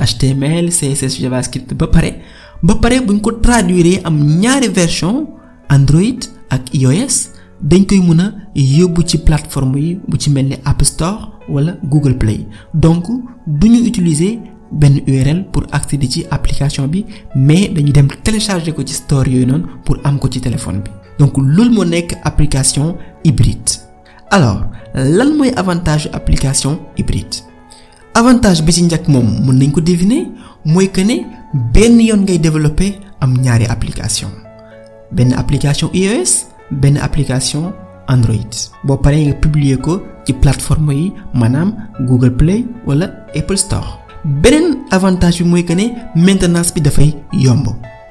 HTML 0.00 0.68
CSS 0.70 1.20
JavaScript 1.20 1.72
ba 1.74 1.86
pare 1.86 2.20
ba 2.62 2.74
pare 2.82 3.00
buñ 3.00 3.20
ko 3.20 3.32
traduire 3.40 4.00
am 4.04 4.18
ñaari 4.40 4.68
version 4.68 5.28
Android 5.68 6.24
ak 6.50 6.72
iOS 6.74 7.37
dañ 7.60 7.84
koy 7.86 8.00
mën 8.00 8.20
a 8.20 8.32
yóbbu 8.54 9.02
ci 9.06 9.18
plateforme 9.18 9.76
yi 9.78 10.00
bu 10.08 10.16
ci 10.16 10.30
mel 10.30 10.46
ni 10.46 10.56
App 10.64 10.82
Store 10.84 11.18
wala 11.48 11.76
Google 11.84 12.16
Play. 12.16 12.46
Donc 12.74 13.04
duñu 13.46 13.80
utiliser 13.86 14.38
benn 14.70 15.00
URL 15.06 15.44
pour 15.52 15.64
accéder 15.72 16.08
ci 16.10 16.26
application 16.30 16.86
bi 16.86 17.04
mais 17.34 17.68
dañuy 17.68 17.92
dem 17.92 18.08
télécharger 18.22 18.72
ko 18.74 18.82
ci 18.84 18.94
store 18.94 19.28
yooyu 19.28 19.46
noonu 19.46 19.64
pour 19.84 19.98
am 20.04 20.18
ko 20.18 20.28
ci 20.30 20.40
téléphone 20.40 20.80
bi. 20.82 20.90
Donc 21.18 21.36
loolu 21.36 21.70
moo 21.70 21.84
nekk 21.84 22.16
application 22.24 22.96
hybride. 23.24 23.70
Alors 24.30 24.62
lan 24.94 25.34
mooy 25.36 25.50
avantage 25.56 26.08
application 26.12 26.78
hybride? 26.96 27.42
Avantage 28.14 28.62
bi 28.62 28.72
ci 28.72 28.82
njëkk 28.84 29.08
moom 29.08 29.26
mën 29.46 29.58
nañ 29.58 29.70
ko 29.72 29.80
deviner 29.80 30.26
mooy 30.64 30.88
que 30.90 31.00
ne 31.00 31.24
benn 31.74 32.00
yoon 32.00 32.22
ngay 32.22 32.38
développer 32.38 32.98
am 33.20 33.34
ñaari 33.40 33.64
application. 33.66 34.28
Benn 35.10 35.32
application 35.32 35.90
iOS 35.94 36.46
benn 36.70 36.96
application 36.96 37.72
Android. 38.08 38.48
Boo 38.84 38.96
paree 38.96 39.26
nga 39.28 39.34
publier 39.34 39.78
ko 39.80 40.02
ci 40.24 40.32
plateforme 40.32 40.92
yi 40.94 41.12
maanaam 41.34 41.74
Google 42.08 42.30
Play 42.30 42.64
wala 42.86 43.06
Apple 43.36 43.56
Store. 43.58 43.88
Beneen 44.24 44.84
avantage 44.90 45.42
bi 45.42 45.48
mooy 45.48 45.64
que 45.64 45.72
ne 45.74 45.86
maintenance 46.14 46.72
bi 46.74 46.80
dafay 46.80 47.14
yomb 47.32 47.68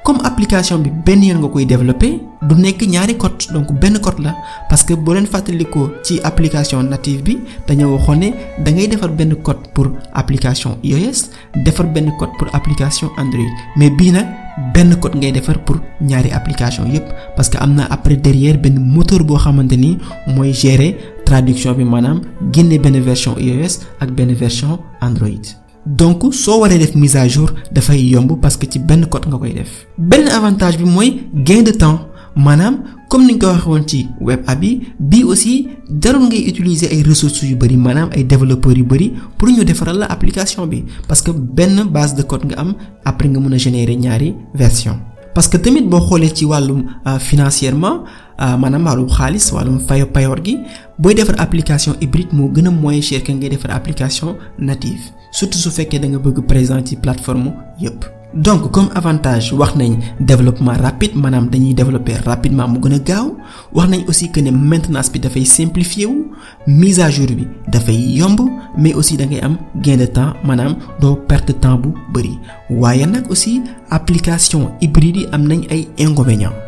comme 0.08 0.24
application 0.24 0.78
bi 0.84 0.88
benn 1.06 1.20
yoon 1.28 1.38
nga 1.42 1.48
koy 1.52 1.64
développer 1.72 2.12
du 2.48 2.54
nekk 2.64 2.80
ñaari 2.92 3.14
code 3.22 3.44
donc 3.52 3.68
benn 3.80 3.98
code 4.00 4.20
la 4.24 4.32
parce 4.70 4.82
que 4.88 4.94
boo 4.94 5.12
leen 5.12 5.26
fàttalikoo 5.26 5.90
ci 6.02 6.14
application 6.30 6.82
native 6.92 7.20
bi 7.26 7.34
dañoo 7.66 7.90
waxoon 7.96 8.18
ne 8.22 8.28
da 8.64 8.70
ngay 8.72 8.88
defar 8.88 9.10
benn 9.18 9.34
code 9.46 9.62
pour 9.74 9.86
application 10.14 10.78
iOS 10.82 11.20
defar 11.64 11.86
benn 11.94 12.08
code 12.18 12.32
pour 12.38 12.48
application 12.54 13.08
Android 13.18 13.52
mais 13.76 13.90
bii 13.90 14.12
nag 14.12 14.26
benn 14.74 14.96
code 14.96 15.16
ngay 15.20 15.32
defar 15.32 15.58
pour 15.66 15.76
ñaari 16.00 16.30
application 16.32 16.86
yépp 16.94 17.06
parce 17.36 17.50
que 17.50 17.58
am 17.58 17.74
na 17.74 17.84
après 17.90 18.16
derrière 18.16 18.56
benn 18.56 18.78
moteur 18.80 19.22
boo 19.24 19.36
xamante 19.36 19.76
ni 19.76 19.98
mooy 20.26 20.54
gérer 20.54 20.96
traduction 21.26 21.74
bi 21.74 21.84
maanaam 21.84 22.22
génne 22.50 22.78
benn 22.80 22.98
version 23.00 23.34
iOS 23.38 23.74
ak 24.00 24.10
benn 24.12 24.32
version 24.32 24.78
Android. 25.02 25.67
Donc 25.96 26.22
soo 26.34 26.60
waree 26.60 26.78
def 26.78 26.94
mise 26.94 27.16
à 27.16 27.26
jour 27.28 27.50
dafay 27.72 28.00
yomb 28.02 28.38
parce 28.40 28.56
que 28.56 28.66
ci 28.70 28.78
benn 28.78 29.06
code 29.06 29.26
nga 29.26 29.38
koy 29.38 29.52
def. 29.54 29.86
Benn 29.96 30.28
avantage 30.28 30.76
bi 30.78 30.84
mooy 30.84 31.22
gain 31.34 31.62
de 31.62 31.70
temps. 31.72 32.00
Maanaam 32.36 32.84
comme 33.08 33.26
ni 33.26 33.34
nga 33.34 33.46
ko 33.46 33.52
waxee 33.54 33.68
woon 33.68 33.88
ci 33.88 34.06
web 34.20 34.40
app 34.46 34.60
bi 34.60 34.80
bii 35.00 35.24
aussi 35.24 35.68
jarul 36.00 36.28
ngay 36.28 36.46
utiliser 36.48 36.88
ay 36.92 37.02
ressources 37.02 37.42
yu 37.42 37.56
bari 37.56 37.76
maanaam 37.76 38.10
ay 38.14 38.22
développeurs 38.24 38.76
yu 38.76 38.84
bari 38.84 39.12
pour 39.38 39.48
ñu 39.48 39.64
defaral 39.64 39.98
la 39.98 40.06
application 40.06 40.66
bi. 40.66 40.84
Parce 41.08 41.22
que 41.22 41.30
benn 41.30 41.84
base 41.90 42.14
de 42.14 42.22
code 42.22 42.44
nga 42.46 42.56
am 42.60 42.74
après 43.04 43.28
nga 43.28 43.40
mën 43.40 43.54
a 43.54 43.56
générer 43.56 43.96
ñaari 43.96 44.34
version. 44.54 44.98
Parce 45.34 45.48
que 45.48 45.56
tamit 45.56 45.82
boo 45.82 46.00
xoolee 46.00 46.30
ci 46.34 46.44
wàllum 46.44 46.84
financièrement 47.18 48.04
maanaam 48.38 48.84
wàllum 48.86 49.08
xaalis 49.08 49.50
wàllum 49.52 49.80
fayo 49.80 50.06
payoor 50.06 50.38
gi 50.44 50.58
booy 50.98 51.14
defar 51.14 51.34
application 51.40 51.94
hybride 52.00 52.32
moo 52.32 52.50
gën 52.54 52.66
a 52.66 52.70
moins 52.70 53.00
cher 53.00 53.22
que 53.22 53.32
ngay 53.32 53.48
defar 53.50 53.70
application 53.72 54.36
native 54.58 55.00
surtout 55.30 55.58
su 55.58 55.70
fekkee 55.70 55.98
da 56.00 56.08
nga 56.08 56.18
bëgg 56.18 56.40
présent 56.46 56.84
ci 56.84 56.96
plateforme 56.96 57.52
yépp. 57.80 58.04
Donc 58.34 58.70
comme 58.70 58.90
avantage 58.94 59.52
wax 59.52 59.74
nañ 59.76 59.96
développement 60.20 60.76
rapide 60.76 61.14
maanaam 61.16 61.48
dañuy 61.48 61.72
développer 61.74 62.16
rapidement 62.26 62.68
mu 62.68 62.78
gën 62.80 62.92
a 62.94 62.98
gaaw. 62.98 63.36
Wax 63.72 63.88
nañ 63.88 64.04
aussi 64.06 64.30
que 64.30 64.40
ne 64.40 64.50
maintenance 64.50 65.10
bi 65.10 65.18
dafay 65.18 65.44
simplifier 65.46 66.06
wu 66.06 66.26
mise 66.66 67.00
à 67.00 67.10
jour 67.10 67.26
bi 67.26 67.46
dafay 67.68 67.96
yomb 67.96 68.38
mais 68.76 68.92
aussi 68.94 69.16
da 69.16 69.24
ngay 69.24 69.40
am 69.40 69.56
gain 69.82 69.96
de 69.96 70.06
temps 70.06 70.34
maanaam 70.44 70.76
doo 71.00 71.16
perte 71.16 71.52
temps 71.58 71.78
bu 71.78 71.88
bari 72.12 72.38
waaye 72.70 73.06
nag 73.06 73.30
aussi 73.30 73.62
application 73.90 74.70
hybride 74.80 75.16
yi 75.16 75.26
am 75.32 75.46
nañ 75.48 75.64
ay 75.70 75.88
inconvénients 75.98 76.67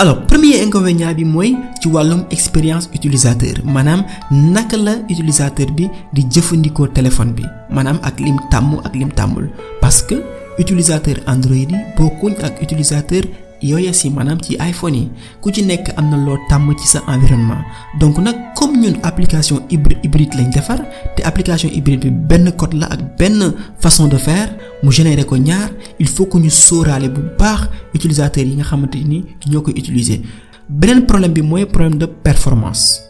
alors 0.00 0.22
premier 0.24 0.62
inconvénient 0.64 1.12
bi 1.12 1.24
mooy 1.26 1.50
ci 1.80 1.88
wàllum 1.94 2.22
expérience 2.36 2.86
utilisateur 2.96 3.56
maanaam 3.74 4.00
naka 4.54 4.76
la 4.86 4.92
utilisateur 5.12 5.68
bi 5.76 5.90
di 6.14 6.22
jëfandikoo 6.32 6.86
téléphone 6.96 7.32
bi 7.36 7.44
maanaam 7.70 7.98
ak 8.02 8.16
lim 8.24 8.38
tàmm 8.50 8.80
ak 8.84 8.94
lim 8.96 9.10
tàmmul. 9.12 9.50
Parce 9.82 10.00
que 10.02 10.14
utilisateur 10.58 11.16
Android 11.26 11.70
yi 11.70 11.76
bokkuñ 11.98 12.32
ak 12.42 12.62
utilisateur 12.62 13.24
iOS 13.62 14.04
yi 14.04 14.10
maanaam 14.10 14.38
ci 14.40 14.56
iPhone 14.60 14.94
yi 14.96 15.10
ku 15.40 15.50
ci 15.50 15.62
nekk 15.62 15.92
am 15.96 16.10
na 16.10 16.16
loo 16.16 16.38
tàmm 16.48 16.74
ci 16.78 16.86
sa 16.86 17.02
environnement. 17.08 17.62
Donc 18.00 18.18
nag 18.18 18.36
comme 18.56 18.76
ñun 18.80 18.96
application 19.02 19.60
hybride 19.70 20.34
lañ 20.34 20.50
defar 20.52 20.80
te 21.16 21.22
application 21.22 21.68
hybride 21.70 22.04
bi 22.04 22.10
benn 22.10 22.52
code 22.56 22.74
la 22.74 22.86
ak 22.86 23.18
benn 23.18 23.54
façon 23.78 24.08
de 24.08 24.16
faire 24.16 24.50
mu 24.82 24.90
générer 24.92 25.24
ko 25.24 25.36
ñaar 25.36 25.70
il 25.98 26.08
faut 26.08 26.26
que 26.26 26.38
ñu 26.38 26.50
sóoraale 26.50 27.08
bu 27.08 27.20
baax 27.38 27.68
utilisateurs 27.94 28.46
yi 28.46 28.54
nga 28.56 28.64
xamante 28.64 28.96
ni 29.04 29.24
ñoo 29.50 29.62
koy 29.62 29.74
utiliser. 29.76 30.20
Beneen 30.68 31.04
problème 31.06 31.32
bi 31.32 31.42
mooy 31.42 31.66
problème 31.66 31.98
de 31.98 32.06
performance. 32.06 33.02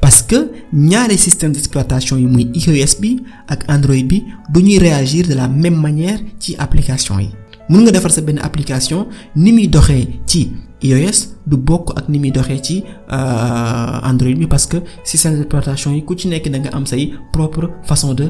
Parce 0.00 0.22
que 0.22 0.50
ñaari 0.72 1.18
système 1.18 1.52
d'exploitation 1.52 2.16
yi 2.16 2.26
muy 2.26 2.50
iOS 2.54 3.00
bi 3.00 3.20
ak 3.48 3.68
Android 3.68 4.04
bi 4.06 4.24
du 4.48 4.62
ñuy 4.62 4.78
réagir 4.78 5.26
de 5.28 5.34
la 5.34 5.46
même 5.48 5.76
manière 5.76 6.18
ci 6.38 6.56
application 6.58 7.18
yi 7.18 7.30
mën 7.70 7.80
nga 7.86 7.92
defar 7.94 8.10
sa 8.10 8.20
benn 8.20 8.38
application 8.42 9.06
ni 9.36 9.52
muy 9.52 9.68
doxee 9.68 10.20
ci 10.26 10.50
iOS 10.82 11.18
du 11.46 11.56
bokk 11.56 11.92
ak 11.98 12.08
ni 12.08 12.18
muy 12.18 12.30
doxee 12.32 12.60
ci 12.62 12.76
Android 14.10 14.34
bi 14.38 14.46
parce 14.46 14.66
que 14.66 14.78
système 15.04 15.36
d'exploitation 15.36 15.92
yi 15.92 16.02
ku 16.04 16.14
ci 16.16 16.28
nekk 16.28 16.50
da 16.50 16.58
nga 16.58 16.70
am 16.76 16.84
say 16.86 17.12
propre 17.32 17.68
façon 17.84 18.14
de 18.14 18.26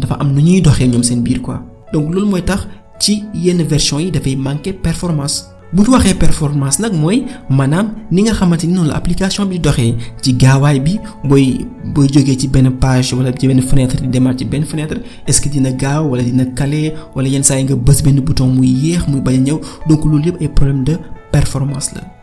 dafa 0.00 0.14
am 0.20 0.32
nu 0.34 0.40
ñuy 0.42 0.60
doxee 0.62 0.88
ñoom 0.88 1.02
seen 1.02 1.22
biir 1.22 1.40
quoi. 1.42 1.58
Donc 1.92 2.12
loolu 2.14 2.26
mooy 2.30 2.42
tax 2.44 2.66
ci 3.00 3.24
yenn 3.34 3.62
version 3.62 3.98
yi 3.98 4.10
dafay 4.10 4.36
manquer 4.36 4.72
performance 4.74 5.46
bu 5.72 5.82
ñu 5.82 5.90
waxee 5.92 6.14
performance 6.14 6.78
nag 6.82 6.92
mooy 6.92 7.24
maanaam 7.48 7.86
ni 8.10 8.22
nga 8.22 8.32
xamante 8.34 8.64
ni 8.66 8.72
noonu 8.74 8.88
la 8.90 8.96
application 8.96 9.46
bi 9.46 9.58
doxee 9.58 9.94
ci 10.22 10.32
gaawaay 10.34 10.80
bi 10.80 10.98
booy 11.24 11.66
booy 11.94 12.06
jógee 12.12 12.36
ci 12.36 12.48
benn 12.48 12.70
page 12.82 13.12
wala 13.14 13.32
ci 13.32 13.46
benn 13.46 13.62
fenêtre 13.62 14.00
di 14.00 14.08
demaat 14.08 14.38
ci 14.38 14.44
benn 14.44 14.64
fenêtre 14.64 14.96
est-ce 15.26 15.40
que 15.40 15.48
dina 15.48 15.70
gaaw 15.72 16.08
wala 16.10 16.22
dina 16.22 16.44
caler 16.58 16.92
wala 17.14 17.28
yenn 17.28 17.42
saa 17.44 17.58
yi 17.58 17.64
nga 17.64 17.74
bës 17.76 18.02
benn 18.04 18.20
bouton 18.20 18.48
muy 18.48 18.68
yéex 18.68 19.06
muy 19.08 19.20
bañ 19.20 19.42
ñëw 19.46 19.60
donc 19.88 20.04
loolu 20.04 20.24
yëpp 20.26 20.40
ay 20.42 20.48
problème 20.48 20.84
de 20.84 20.96
performance 21.32 21.92
la. 21.94 22.19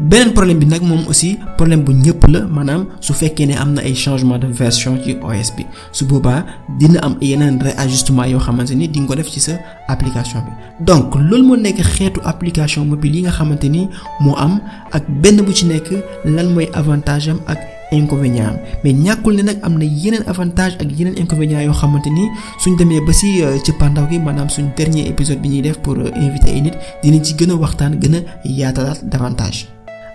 Beneen 0.00 0.32
problème 0.32 0.58
bi 0.58 0.66
nag 0.66 0.80
moom 0.82 1.04
aussi 1.08 1.36
problème 1.56 1.82
bu 1.84 1.92
ñëpp 1.92 2.24
la 2.28 2.40
maanaam 2.46 2.86
su 3.00 3.12
fekkee 3.12 3.46
ne 3.46 3.54
am 3.56 3.74
na 3.74 3.82
ay 3.82 3.94
changement 3.94 4.38
de 4.38 4.46
version 4.46 4.96
ci 5.04 5.16
OS 5.22 5.52
bi 5.56 5.66
su 5.92 6.06
boobaa 6.06 6.44
dina 6.78 7.00
am 7.04 7.16
yeneen 7.20 7.60
réajustement 7.60 8.24
yoo 8.24 8.40
xamante 8.40 8.70
ni 8.74 8.88
di 8.88 9.00
nga 9.00 9.08
ko 9.08 9.14
def 9.16 9.28
ci 9.30 9.40
sa 9.40 9.52
application 9.88 10.40
bi. 10.40 10.52
Donc 10.84 11.14
loolu 11.16 11.42
moo 11.44 11.56
nekk 11.56 11.80
xeetu 11.82 12.20
application 12.24 12.84
mobile 12.86 13.14
yi 13.16 13.22
nga 13.22 13.30
xamante 13.30 13.68
ni 13.68 13.88
moo 14.20 14.34
am 14.36 14.60
ak 14.92 15.04
benn 15.20 15.42
bu 15.42 15.52
ci 15.52 15.66
nekk 15.66 15.92
lan 16.24 16.48
mooy 16.54 16.68
avantage 16.72 17.28
am 17.28 17.40
ak 17.46 17.58
inconvénient 17.92 18.46
am. 18.48 18.56
Mais 18.84 18.92
ñàkkul 18.94 19.34
ne 19.36 19.42
nag 19.42 19.58
am 19.62 19.76
na 19.78 19.84
yeneen 19.84 20.22
avantage 20.26 20.76
ak 20.80 20.88
yeneen 20.98 21.18
inconvénients 21.18 21.64
yoo 21.66 21.74
xamante 21.74 22.06
ni 22.08 22.24
suñ 22.58 22.76
demee 22.78 23.00
ba 23.06 23.12
ci 23.12 23.42
cëppaandaw 23.64 24.08
gi 24.10 24.18
maanaam 24.18 24.48
suñ 24.48 24.70
dernier 24.76 25.08
épisode 25.08 25.40
bi 25.42 25.48
ñuy 25.48 25.60
def 25.62 25.78
pour 25.82 25.96
inviter 25.98 26.48
ay 26.54 26.60
nit 26.62 26.74
dinañ 27.02 27.22
ci 27.22 27.34
gën 27.34 27.50
a 27.50 27.54
waxtaan 27.54 27.98
gën 28.00 28.14
a 28.16 28.20
yaatalaat 28.48 29.04
davantage 29.04 29.66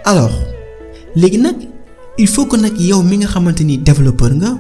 alors 0.06 0.32
léegi 1.16 1.38
nag 1.40 1.56
il 2.18 2.28
faut 2.28 2.46
que 2.46 2.56
nag 2.58 2.80
yow 2.80 3.02
mi 3.04 3.18
nga 3.18 3.28
xamante 3.28 3.62
ni 3.64 3.78
développeur 3.78 4.32
nga 4.36 4.52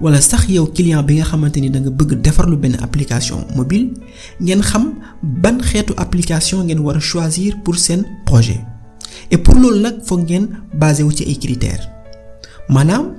wala 0.00 0.20
sax 0.20 0.48
yow 0.48 0.66
client 0.66 1.02
bi 1.02 1.14
nga 1.16 1.24
xamante 1.24 1.58
ni 1.60 1.70
da 1.70 1.80
nga 1.80 1.90
bëgg 1.90 2.20
defarlu 2.20 2.56
benn 2.56 2.76
application 2.82 3.44
mobile 3.56 3.92
ngeen 4.40 4.60
xam 4.62 4.94
ban 5.22 5.58
xeetu 5.62 5.92
application 5.96 6.64
ngeen 6.64 6.80
war 6.80 6.96
a 6.96 7.00
choisir 7.00 7.54
pour 7.64 7.76
seen 7.76 8.04
projet. 8.24 8.60
Et 9.30 9.38
pour 9.38 9.54
loolu 9.54 9.80
nag 9.80 9.96
foog 10.04 10.20
ngeen 10.24 10.48
basé 10.74 11.02
wu 11.02 11.12
ci 11.12 11.24
ay 11.24 11.36
critères. 11.38 11.88
Maanaam 12.68 13.14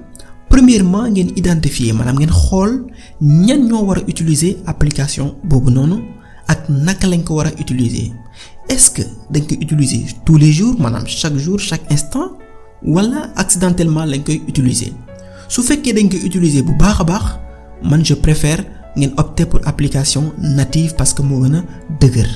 premièrement 0.49 1.07
ngeen 1.09 1.31
identifier 1.35 1.93
maanaam 1.93 2.15
ngeen 2.19 2.31
xool 2.31 2.71
ñan 3.21 3.67
ñoo 3.67 3.83
war 3.85 3.97
a 3.97 4.01
utiliser 4.01 4.55
application 4.65 5.35
boobu 5.43 5.69
noonu 5.71 5.97
ak 6.47 6.69
naka 6.69 7.07
lañ 7.07 7.23
ko 7.23 7.35
war 7.35 7.47
a 7.47 7.51
utiliser 7.59 8.11
est-ce 8.69 8.91
que 8.91 9.01
dañ 9.31 9.41
koy 9.47 9.57
utiliser 9.61 10.05
tous 10.25 10.37
les 10.37 10.51
jours 10.51 10.75
chaque 11.05 11.35
jour 11.37 11.59
chaque 11.59 11.91
instant 11.91 12.37
wala 12.83 13.29
accidentellement 13.35 14.05
lañ 14.05 14.23
koy 14.23 14.41
utiliser? 14.47 14.93
Su 15.47 15.61
fekkee 15.63 15.93
dañ 15.93 16.09
koy 16.09 16.21
utiliser 16.25 16.61
bu 16.63 16.73
je 18.03 18.13
préfère 18.15 18.63
opter 19.17 19.45
pour 19.45 19.59
application 19.67 20.33
native 20.39 20.95
parce 20.97 21.13
que 21.13 21.21
moo 21.21 21.43
gën 21.43 21.55
a 21.55 21.63
dëgër. 21.99 22.27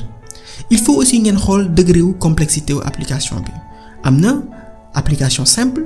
Il 0.70 0.78
faut 0.78 0.94
aussi 0.94 1.18
ngeen 1.20 1.36
xool 1.36 1.74
degré 1.74 2.00
wu 2.00 2.14
complexité 2.14 2.72
wu 2.72 2.80
application 2.84 3.36
bi. 3.40 3.50
Am 4.04 4.20
na 4.20 4.42
application 4.94 5.44
simple 5.44 5.84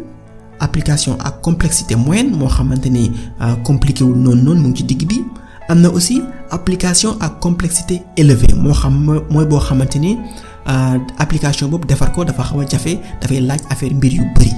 application 0.60 1.16
ak 1.20 1.40
complexité 1.42 1.96
moyenne 1.96 2.36
moo 2.36 2.48
xamante 2.48 2.86
ni 2.90 3.10
compliqué 3.64 4.04
wul 4.04 4.16
noonu 4.16 4.42
noonu 4.42 4.60
mu 4.60 4.74
am 5.68 5.80
na 5.80 5.88
aussi 5.90 6.22
application 6.50 7.16
ak 7.20 7.40
complexité 7.40 8.02
élevée. 8.16 8.54
Moo 8.56 8.72
xam 8.72 8.94
mooy 9.30 9.44
boo 9.46 9.58
xamante 9.60 9.96
ni 9.98 10.16
application 11.18 11.68
boobu 11.68 11.86
defar 11.86 12.12
ko 12.12 12.24
dafa 12.24 12.42
xaw 12.44 12.60
a 12.60 12.66
jafe 12.68 12.98
dafay 13.20 13.40
laaj 13.40 13.60
affaire 13.70 13.94
mbir 13.94 14.12
yu 14.14 14.22
bari. 14.34 14.52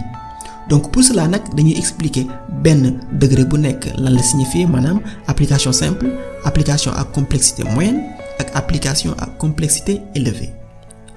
Donc 0.68 0.92
pour 0.92 1.02
cela 1.02 1.26
nag 1.28 1.42
dañuy 1.56 1.76
expliquer 1.78 2.26
benn 2.62 3.00
degré 3.12 3.44
bu 3.44 3.56
nekk 3.58 3.86
lan 3.98 4.12
la 4.12 4.22
signifier 4.22 4.66
maanaam 4.66 5.00
application 5.26 5.72
simple 5.72 6.08
application 6.44 6.92
ak 6.92 7.12
complexité 7.12 7.64
moyenne 7.64 8.02
ak 8.38 8.50
application 8.54 9.12
ak 9.18 9.38
complexité 9.38 10.00
élevée. 10.14 10.52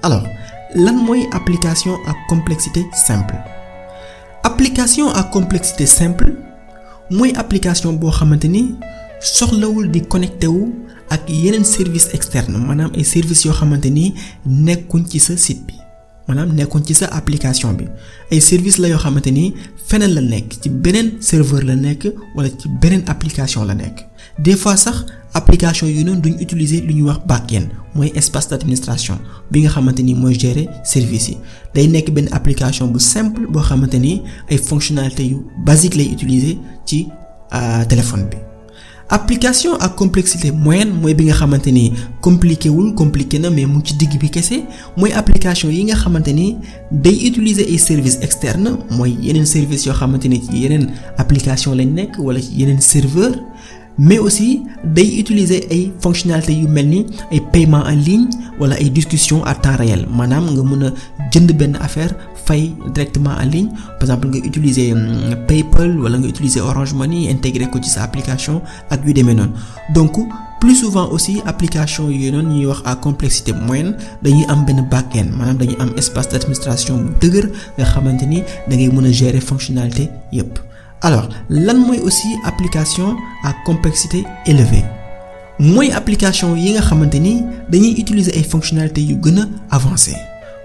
Alors 0.02 0.24
lan 0.74 0.94
mooy 1.04 1.26
application 1.32 1.98
ak 2.06 2.16
complexité 2.28 2.80
simple? 2.94 3.34
Application 4.44 5.08
ak 5.12 5.30
complexité 5.30 5.86
simple 5.86 6.32
mooy 7.10 7.32
application 7.36 7.92
boo 7.92 8.10
xamante 8.10 8.44
ni 8.48 8.74
soxlawul 9.22 9.90
di 9.90 10.00
connecté 10.02 10.46
wu 10.46 10.72
ak 11.10 11.28
yeneen 11.28 11.64
service 11.64 12.08
externe 12.12 12.56
maanaam 12.58 12.90
ay 12.96 13.04
services 13.04 13.44
yoo 13.44 13.52
xamante 13.54 13.90
ni 13.90 14.14
nekkuñ 14.46 15.04
ci 15.08 15.18
sa 15.20 15.36
site 15.36 15.66
bi 15.66 15.74
maanaam 16.28 16.52
nekkuñ 16.54 16.82
ci 16.84 16.94
sa 16.94 17.06
application 17.06 17.72
bi. 17.74 17.84
Ay 18.30 18.40
service 18.40 18.78
la 18.78 18.88
yoo 18.88 18.98
xamante 18.98 19.30
ni 19.30 19.54
feneen 19.86 20.14
la 20.14 20.20
nekk 20.20 20.58
ci 20.62 20.68
beneen 20.70 21.12
serveur 21.20 21.62
la 21.64 21.74
nekk 21.76 22.08
wala 22.34 22.48
ci 22.50 22.68
beneen 22.80 23.02
application 23.06 23.64
la 23.64 23.74
nekk. 23.74 24.06
Des 24.38 24.56
fois 24.56 24.76
sax 24.76 25.04
application 25.34 25.86
yu 25.88 26.04
noonu 26.04 26.20
duñ 26.20 26.34
utiliser 26.40 26.80
lu 26.82 26.94
ñuy 26.94 27.02
wax 27.02 27.20
back-end 27.26 27.68
mooy 27.94 28.10
espace 28.14 28.48
d'administration 28.48 29.18
bi 29.50 29.60
nga 29.62 29.70
xamante 29.70 30.00
ni 30.02 30.14
mooy 30.14 30.34
gérer 30.38 30.68
service 30.84 31.28
yi. 31.28 31.38
Day 31.74 31.86
nekk 31.88 32.10
benn 32.10 32.28
application 32.32 32.86
bu 32.88 32.98
simple 32.98 33.46
boo 33.48 33.60
xamante 33.62 33.98
ni 33.98 34.22
ay 34.50 34.58
fonctionnalités 34.58 35.26
yu 35.26 35.38
basique 35.64 35.94
lay 35.94 36.08
utiliser 36.12 36.58
ci 36.86 37.08
téléphone 37.88 38.24
bi 38.30 38.36
application 39.12 39.76
ak 39.76 39.92
complexité 39.94 40.50
moyenne 40.50 40.92
mooy 41.00 41.12
bi 41.14 41.24
nga 41.28 41.34
xamante 41.36 41.68
ni 41.70 41.92
compliqué 42.24 42.68
wul 42.70 42.94
compliqué 42.94 43.38
na 43.38 43.50
mais 43.50 43.66
mu 43.66 43.76
ngi 43.78 43.88
ci 43.92 43.94
digg 43.96 44.18
bi 44.18 44.30
kese. 44.30 44.64
Mooy 44.96 45.12
application 45.12 45.68
yi 45.70 45.84
nga 45.84 45.94
xamante 45.96 46.32
ni 46.32 46.56
day 46.90 47.28
utiliser 47.28 47.66
ay 47.68 47.78
services 47.78 48.18
externes. 48.22 48.72
Mooy 48.90 49.16
yeneen 49.20 49.44
services 49.46 49.84
yoo 49.86 49.92
xamante 49.94 50.26
ni 50.28 50.40
ci 50.40 50.62
yeneen 50.64 50.88
application 51.18 51.74
lañ 51.76 51.92
nekk 51.92 52.18
wala 52.18 52.40
ci 52.40 52.50
yeneen 52.56 52.80
serveur 52.80 53.32
mais 53.98 54.18
aussi 54.18 54.62
day 54.84 55.18
utiliser 55.20 55.66
ay 55.70 55.92
fonctionnalités 56.00 56.54
yu 56.54 56.68
mel 56.68 56.88
ni 56.88 57.06
ay 57.30 57.40
paiement 57.52 57.84
en 57.84 57.96
ligne 57.96 58.28
wala 58.58 58.76
ay 58.80 58.90
discussion 58.90 59.44
à 59.44 59.54
temps 59.54 59.76
réel. 59.76 60.06
Maanaam 60.10 60.46
nga 60.54 60.62
mën 60.62 60.82
a 60.86 60.90
jënd 61.32 61.52
benn 61.52 61.76
affaire 61.80 62.12
fay 62.46 62.72
directement 62.94 63.30
en 63.38 63.44
ligne. 63.46 63.68
Par 64.00 64.08
exemple 64.08 64.28
nga 64.28 64.38
utiliser 64.46 64.94
PayPal 65.48 65.98
wala 66.00 66.18
nga 66.18 66.28
utiliser 66.28 66.60
Orange 66.60 66.94
Money 66.94 67.28
intégré 67.30 67.68
ko 67.70 67.78
ci 67.82 67.90
sa 67.90 68.02
application 68.04 68.62
ak 68.90 69.04
yu 69.06 69.12
demee 69.12 69.36
donc 69.94 70.16
plus 70.60 70.76
souvent 70.76 71.08
aussi 71.10 71.42
application 71.44 72.08
yooyu 72.08 72.30
noonu 72.32 72.54
ñuy 72.54 72.66
wax 72.66 72.80
à 72.84 72.94
complexité 72.96 73.52
moyenne 73.52 73.96
dañuy 74.22 74.44
am 74.48 74.64
benn 74.64 74.86
back-end. 74.90 75.30
Maanaam 75.36 75.58
dañuy 75.58 75.76
am 75.80 75.90
espace 75.96 76.28
d'administration 76.30 76.96
bu 76.96 77.12
dëgër 77.20 77.46
nga 77.78 77.84
xamante 77.84 78.24
ni 78.26 78.42
da 78.68 78.76
ngay 78.76 78.88
mën 78.88 79.06
a 79.06 79.12
gérer 79.12 79.40
fonctionnalité 79.40 80.08
alors 81.02 81.28
lan 81.50 81.78
mooy 81.78 81.98
aussi 82.00 82.28
application 82.44 83.16
à 83.42 83.52
complexité 83.64 84.24
élevée. 84.46 84.84
Mooy 85.58 85.90
application 85.92 86.56
yi 86.56 86.72
nga 86.72 86.80
xamante 86.80 87.18
ni 87.20 87.42
dañuy 87.68 87.94
utiliser 88.00 88.32
ay 88.36 88.42
fonctionnalités 88.44 89.02
yu 89.02 89.16
gën 89.22 89.38
a 89.42 89.76
avancées. 89.76 90.16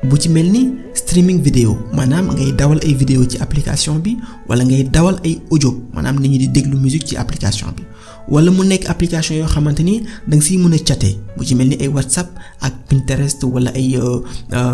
Bu 0.04 0.15
mel 0.30 0.52
ni 0.52 0.62
streaming 0.93 1.41
vidéo 1.41 1.78
maanaam 1.93 2.30
ngay 2.34 2.52
dawal 2.54 2.80
ay 2.84 2.93
vidéo 2.93 3.26
ci 3.26 3.38
application 3.41 3.95
bi 4.00 4.17
wala 4.47 4.63
ngay 4.63 4.84
dawal 4.84 5.17
ay 5.26 5.41
audio 5.52 5.73
maanaam 5.93 6.19
nit 6.19 6.30
ñi 6.32 6.38
di 6.38 6.47
déglu 6.50 6.78
musique 6.78 7.08
ci 7.08 7.17
application 7.17 7.67
bi. 7.76 7.84
Wala 8.28 8.52
mu 8.52 8.63
nekk 8.65 8.89
application 8.89 9.38
yoo 9.38 9.47
xamante 9.47 9.84
ni 9.84 10.04
da 10.28 10.36
nga 10.36 10.43
siy 10.45 10.58
mën 10.58 10.73
a 10.76 11.56
mel 11.56 11.67
ni 11.69 11.78
ay 11.80 11.88
WhatsApp 11.88 12.28
ak 12.62 12.73
Pinterest 12.89 13.43
wala 13.43 13.71
ay 13.73 13.97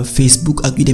Facebook 0.03 0.65
ak 0.65 0.77
yu 0.77 0.85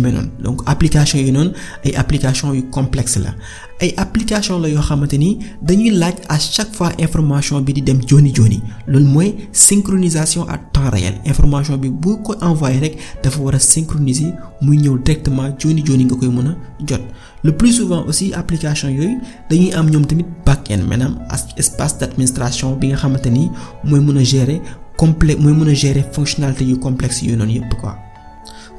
donc 0.44 0.62
application 0.68 1.20
yi 1.20 1.32
noonu 1.32 1.52
ay 1.86 1.96
application 1.96 2.54
yu 2.54 2.64
complexe 2.70 3.18
la 3.18 3.34
ay 3.82 3.94
application 3.98 4.60
la 4.62 4.68
yoo 4.70 4.82
xamante 4.82 5.18
ni 5.18 5.40
dañuy 5.62 5.90
laaj 5.92 6.16
à 6.28 6.38
chaque 6.40 6.74
fois 6.74 6.92
information 7.00 7.62
bi 7.62 7.74
di 7.74 7.82
dem 7.82 8.00
joni 8.08 8.32
joni. 8.36 8.62
Loolu 8.88 9.06
mooy 9.06 9.36
synchronisation 9.52 10.48
à 10.50 10.58
temps 10.58 10.90
réel. 10.92 11.16
Information 11.26 11.78
bi 11.78 11.90
bu 11.90 12.18
ko 12.24 12.36
envoyé 12.42 12.80
rek 12.80 12.98
dafa 13.24 13.40
war 13.42 13.56
a 13.56 13.60
synchroniser 13.60 14.34
muy 14.62 14.78
ñëw 14.78 14.98
directement 15.04 15.50
joni 15.58 15.84
joni 15.86 16.06
nga 16.06 16.16
koy 16.16 16.28
mën 16.30 16.48
a 16.48 16.56
jot. 16.88 17.02
Le 17.44 17.52
plus 17.56 17.72
souvent 17.74 18.06
aussi 18.06 18.34
application 18.34 18.90
yooyu 18.90 19.18
dañuy 19.50 19.72
am 19.74 19.90
ñoom 19.90 20.06
tamit 20.06 20.26
back-end 20.46 20.84
maanaam 20.88 21.20
espace 21.58 21.98
d'administration 22.00 22.76
bi 22.76 22.88
nga 22.88 22.98
xamante 22.98 23.28
ni 23.30 23.50
mooy 23.86 24.02
mën 24.02 24.18
a 24.18 24.24
gérer 24.24 24.62
complet 24.98 25.38
mooy 25.40 25.54
mën 25.54 25.70
a 25.70 25.74
gérer 25.74 26.04
fonctionnalité 26.12 26.66
yu 26.66 26.78
complexe 26.78 27.22
yooyu 27.24 27.38
noonu 27.38 27.54
yépp 27.54 27.74
quoi. 27.80 27.96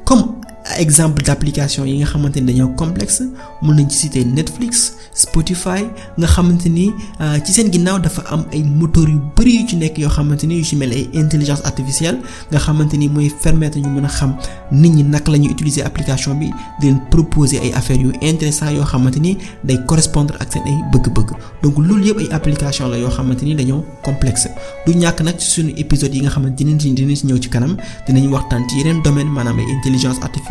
Comme 0.05 0.35
exemple 0.77 1.23
d'application 1.23 1.85
yi 1.85 1.97
nga 1.99 2.05
xamante 2.05 2.37
ni 2.39 2.53
dañoo 2.53 2.69
complexe 2.75 3.23
mën 3.61 3.73
nañ 3.75 3.89
ci 3.89 4.09
Netflix 4.25 4.93
Spotify 5.13 5.81
nga 6.17 6.27
xamante 6.27 6.67
ni 6.69 6.91
ci 7.45 7.51
seen 7.53 7.71
ginnaaw 7.71 7.99
dafa 7.99 8.21
am 8.29 8.45
ay 8.53 8.63
moteur 8.63 9.09
yu 9.09 9.19
bari 9.35 9.55
yu 9.61 9.67
ci 9.67 9.75
nekk 9.75 9.97
yoo 9.97 10.09
xamante 10.09 10.43
ni 10.45 10.57
yu 10.59 10.63
ci 10.63 10.75
mel 10.75 10.91
ay 10.91 11.09
intelligence 11.13 11.61
artificielle 11.65 12.19
nga 12.51 12.59
xamante 12.59 12.93
ni 12.97 13.09
mooy 13.09 13.29
permettre 13.43 13.79
ñu 13.79 13.89
mën 13.89 14.05
a 14.05 14.07
xam 14.07 14.35
nit 14.71 14.89
ñi 14.93 15.03
naka 15.03 15.31
la 15.31 15.37
ñuy 15.37 15.49
utiliser 15.51 15.83
application 15.85 16.35
bi 16.35 16.47
di 16.79 16.87
leen 16.87 16.99
proposer 17.09 17.59
ay 17.61 17.71
affaires 17.73 18.01
yu 18.03 18.11
intéressant 18.21 18.69
yoo 18.71 18.85
xamante 18.85 19.17
ni 19.19 19.37
day 19.63 19.77
correspondre 19.87 20.35
ak 20.39 20.51
seen 20.53 20.63
ay 20.65 20.77
bëgg-bëgg. 20.91 21.31
Donc 21.63 21.77
loolu 21.77 22.05
yëpp 22.05 22.19
ay 22.19 22.27
application 22.31 22.87
la 22.89 22.97
yoo 22.97 23.09
xamante 23.09 23.43
ni 23.43 23.55
dañoo 23.55 23.83
complexe. 24.03 24.49
Du 24.85 24.93
ñàkk 24.93 25.21
nag 25.21 25.37
ci 25.39 25.47
suñu 25.49 25.73
épisode 25.77 26.13
yi 26.13 26.21
nga 26.21 26.29
xamante 26.29 26.57
ci 26.59 26.65
dinañ 26.93 27.15
ci 27.15 27.25
ñëw 27.25 27.37
ci 27.41 27.49
kanam 27.49 27.75
dinañ 28.07 28.27
waxtaan 28.31 28.63
ci 28.69 28.77
yeneen 28.77 29.01
domaine 29.01 29.29
maanaam 29.29 29.59
ay 29.59 29.65
intelligence 29.69 30.19
artificielle 30.21 30.50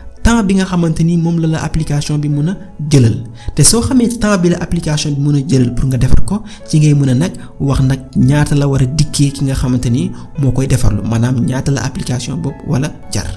temps 0.23 0.43
bi 0.43 0.53
nga 0.55 0.65
xamante 0.65 1.01
ni 1.03 1.17
moom 1.17 1.39
la 1.41 1.47
la 1.47 1.59
application 1.67 2.17
bi 2.23 2.29
mun 2.29 2.49
a 2.49 2.53
jëlal 2.91 3.15
te 3.55 3.61
soo 3.63 3.81
xamee 3.81 4.09
temps 4.21 4.37
bi 4.41 4.49
la 4.49 4.57
application 4.65 5.11
bi 5.15 5.21
mun 5.21 5.35
a 5.35 5.41
jëlal 5.49 5.73
pour 5.75 5.85
nga 5.89 5.97
defar 5.97 6.21
ko 6.25 6.35
ci 6.67 6.79
ngay 6.79 6.93
mën 6.93 7.09
a 7.09 7.15
nag 7.15 7.33
wax 7.59 7.81
nag 7.81 7.99
ñaata 8.15 8.55
la 8.55 8.67
war 8.67 8.81
a 8.81 8.85
dikkee 8.85 9.31
ki 9.31 9.45
nga 9.45 9.55
xamante 9.55 9.89
ni 9.89 10.11
moo 10.39 10.51
koy 10.51 10.67
defarlu 10.67 11.01
maanaam 11.03 11.35
ñaata 11.45 11.71
la 11.71 11.81
application 11.83 12.35
boobu 12.41 12.61
wala 12.67 12.91
jar. 13.13 13.27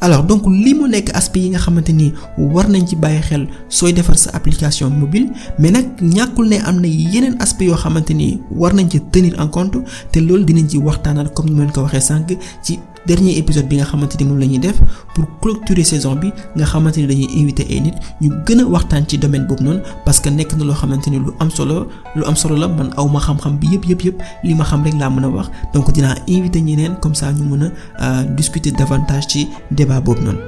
alors 0.00 0.24
donc 0.24 0.42
li 0.46 0.72
mu 0.74 0.88
nekk 0.88 1.10
aspect 1.14 1.42
yi 1.44 1.50
nga 1.50 1.58
xamante 1.58 1.90
ni 1.92 2.12
war 2.38 2.66
nañ 2.68 2.86
ci 2.88 2.96
bàyyi 2.96 3.20
xel 3.28 3.46
sooy 3.68 3.92
defar 3.92 4.16
sa 4.16 4.30
application 4.34 4.90
mobile 4.90 5.28
mais 5.58 5.70
nag 5.72 5.86
ñàkkul 6.00 6.48
ne 6.48 6.56
am 6.68 6.80
na 6.80 6.88
yeneen 6.88 7.36
aspect 7.40 7.68
yoo 7.70 7.76
xamante 7.76 8.10
ni 8.14 8.40
war 8.50 8.72
nañ 8.74 8.88
ci 8.90 9.00
tenir 9.12 9.34
en 9.40 9.48
compte 9.48 9.78
te 10.12 10.18
loolu 10.20 10.44
dinañ 10.44 10.68
ci 10.68 10.78
waxtaanal 10.78 11.32
comme 11.32 11.50
ni 11.50 11.56
ma 11.56 11.72
ko 11.72 11.82
waxee 11.82 12.00
sànq 12.00 12.36
ci. 12.62 12.78
Dernier 13.06 13.36
épisode 13.38 13.66
bi 13.68 13.76
nga 13.76 13.84
xamante 13.84 14.20
moom 14.24 14.38
la 14.38 14.46
ñuy 14.46 14.58
def 14.58 14.80
pour 15.14 15.24
clôturer 15.40 15.84
saison 15.84 16.14
bi 16.16 16.32
nga 16.56 16.64
xamante 16.64 16.98
dañuy 16.98 17.28
invité 17.36 17.66
ay 17.70 17.80
nit 17.80 17.94
ñu 18.20 18.30
gën 18.46 18.60
a 18.60 18.64
waxtaan 18.64 19.04
ci 19.08 19.18
domaine 19.18 19.46
boobu 19.46 19.64
noonu 19.64 19.80
parce 20.04 20.20
que 20.20 20.28
nekk 20.28 20.54
na 20.56 20.64
loo 20.64 20.74
xamante 20.74 21.08
lu 21.10 21.30
am 21.40 21.50
solo 21.50 21.86
lu 22.16 22.24
am 22.24 22.36
solo 22.36 22.56
la. 22.56 22.68
Man 22.68 22.90
aw 22.96 23.08
ma 23.08 23.20
xam-xam 23.20 23.58
bi 23.58 23.66
yëpp 23.72 23.84
yëpp 23.88 24.02
yëpp 24.04 24.22
li 24.44 24.54
ma 24.54 24.64
xam 24.64 24.84
rek 24.84 24.94
laa 24.98 25.10
mën 25.10 25.24
a 25.24 25.28
wax. 25.28 25.50
Donc 25.74 25.92
dinaa 25.92 26.14
invité 26.28 26.60
ñeneen 26.60 26.94
comme 27.00 27.14
ça 27.14 27.32
ñu 27.32 27.42
mën 27.44 27.70
a 27.98 28.22
discuter 28.24 28.70
davantage 28.72 29.26
ci 29.28 29.48
débat 29.70 30.00
boobu 30.00 30.22
noonu. 30.22 30.38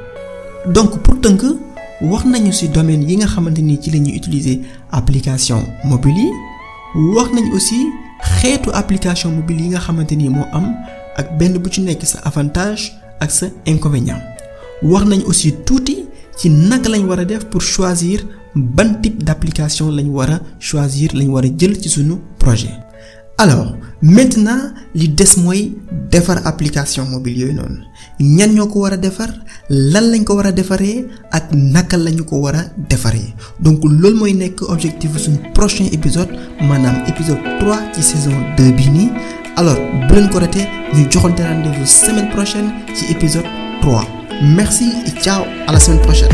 donc 0.73 0.99
pour 1.03 1.21
tënk 1.21 1.43
wax 2.03 2.25
nañu 2.27 2.53
ci 2.53 2.69
domaine 2.69 3.03
yi 3.09 3.17
nga 3.17 3.27
xamante 3.27 3.59
ni 3.62 3.79
ci 3.81 3.91
la 3.91 3.99
ñuy 3.99 4.17
utiliser 4.17 4.61
application 4.93 5.62
mobile 5.85 6.17
yi. 6.19 6.31
Wax 6.95 7.33
nañ 7.33 7.53
aussi 7.55 7.77
xeetu 8.41 8.71
application 8.73 9.31
mobile 9.33 9.61
yi 9.62 9.69
nga 9.71 9.79
xamante 9.81 10.12
ni 10.15 10.29
moo 10.29 10.45
am 10.53 10.75
ak 11.16 11.38
benn 11.38 11.59
bu 11.59 11.68
ci 11.70 11.81
nekk 11.83 12.03
sa 12.07 12.18
avantage 12.25 12.92
ak 13.20 13.31
sa 13.31 13.46
inconvénient. 13.66 14.22
Wax 14.83 15.05
nañ 15.07 15.22
aussi 15.27 15.53
tuuti 15.66 16.07
ci 16.38 16.48
naka 16.51 16.88
lañ 16.88 17.05
war 17.07 17.20
a 17.20 17.25
def 17.25 17.44
pour 17.51 17.61
choisir 17.62 18.20
ban 18.55 19.01
type 19.03 19.22
d'application 19.22 19.90
lañ 19.90 20.09
war 20.11 20.31
a 20.31 20.40
choisir 20.59 21.11
lañ 21.14 21.29
war 21.29 21.44
a 21.44 21.48
jël 21.59 21.75
ci 21.81 21.88
projet. 22.38 22.75
Alors 23.38 23.75
maintenant 24.03 24.72
li 24.94 25.09
des 25.09 25.37
mooy 25.42 25.75
defar 26.11 26.38
application 26.46 27.05
mobile 27.07 27.38
yooyu 27.40 27.55
noonu. 27.55 27.79
Ñan 28.20 28.53
ñoo 28.55 28.66
ko 28.66 28.81
war 28.81 28.92
a 28.92 28.96
defar? 28.96 29.31
Lan 29.70 30.11
lañ 30.12 30.25
ko 30.25 30.35
war 30.37 30.46
a 30.46 30.53
defaree? 30.53 31.07
Ak 31.31 31.53
naka 31.53 31.96
lañu 31.96 32.25
ko 32.25 32.37
war 32.40 32.55
a 32.57 32.62
defaree? 32.90 33.35
Donc 33.61 33.83
loolu 33.85 34.16
mooy 34.18 34.33
nekk 34.35 34.62
objectif 34.68 35.16
suñu 35.18 35.38
prochain 35.55 35.87
épisode 35.92 36.29
maanaam 36.61 37.03
épisode 37.09 37.40
3 37.61 37.92
ci 37.94 38.03
saison 38.03 38.37
2 38.59 38.72
bii 38.77 38.90
nii 38.90 39.11
alors 39.57 39.77
bu 40.09 40.15
leen 40.15 40.29
ko 40.33 40.38
ratee 40.45 40.67
ñu 40.95 41.05
joxante 41.11 41.41
rendez-vous 41.43 41.87
semaine 41.87 42.29
prochaine 42.31 42.71
ci 42.95 43.12
épisode 43.12 43.47
3 43.81 44.05
merci 44.43 44.93
et 45.07 45.11
ciao 45.23 45.45
à 45.67 45.73
la 45.73 45.81
semaine 45.81 46.01
prochaine 46.01 46.31